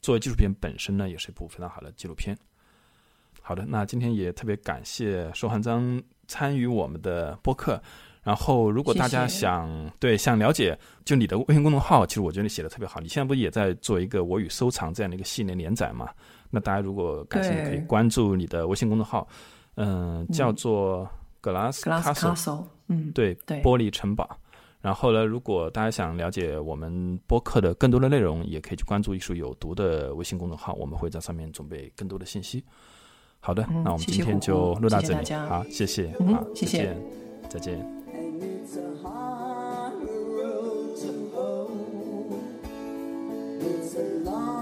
[0.00, 2.36] 作为纪录片本身呢，也是一部非常好的纪录片。
[3.40, 7.80] 好的，那今天也特别感谢收汉章参与我们的播客。
[8.22, 9.68] 然后，如果大家想
[9.98, 13.00] 对想了解，就你的微信公众号，其实我觉得你写的特别好。
[13.00, 16.08] 你现在不也在做一个我与收藏这样的一个系列连载嘛？
[16.48, 19.26] 那大家如果感兴趣，可以关注你的微信公众号，
[19.74, 21.08] 嗯，叫做
[21.42, 24.38] Glass Castle，嗯，对，玻璃城堡。
[24.80, 32.64] 然后呢，如果大家想了解我们播客的更多的内容，也可以去关注艺术有毒的微信公众号，我们会在上面准备更多的信息。
[33.40, 36.96] 好的，那我们今天就录到这里，好，谢谢，好，谢谢，
[37.48, 38.01] 再见。
[38.24, 42.40] it's a harder road to hoe.
[43.60, 44.61] It's a long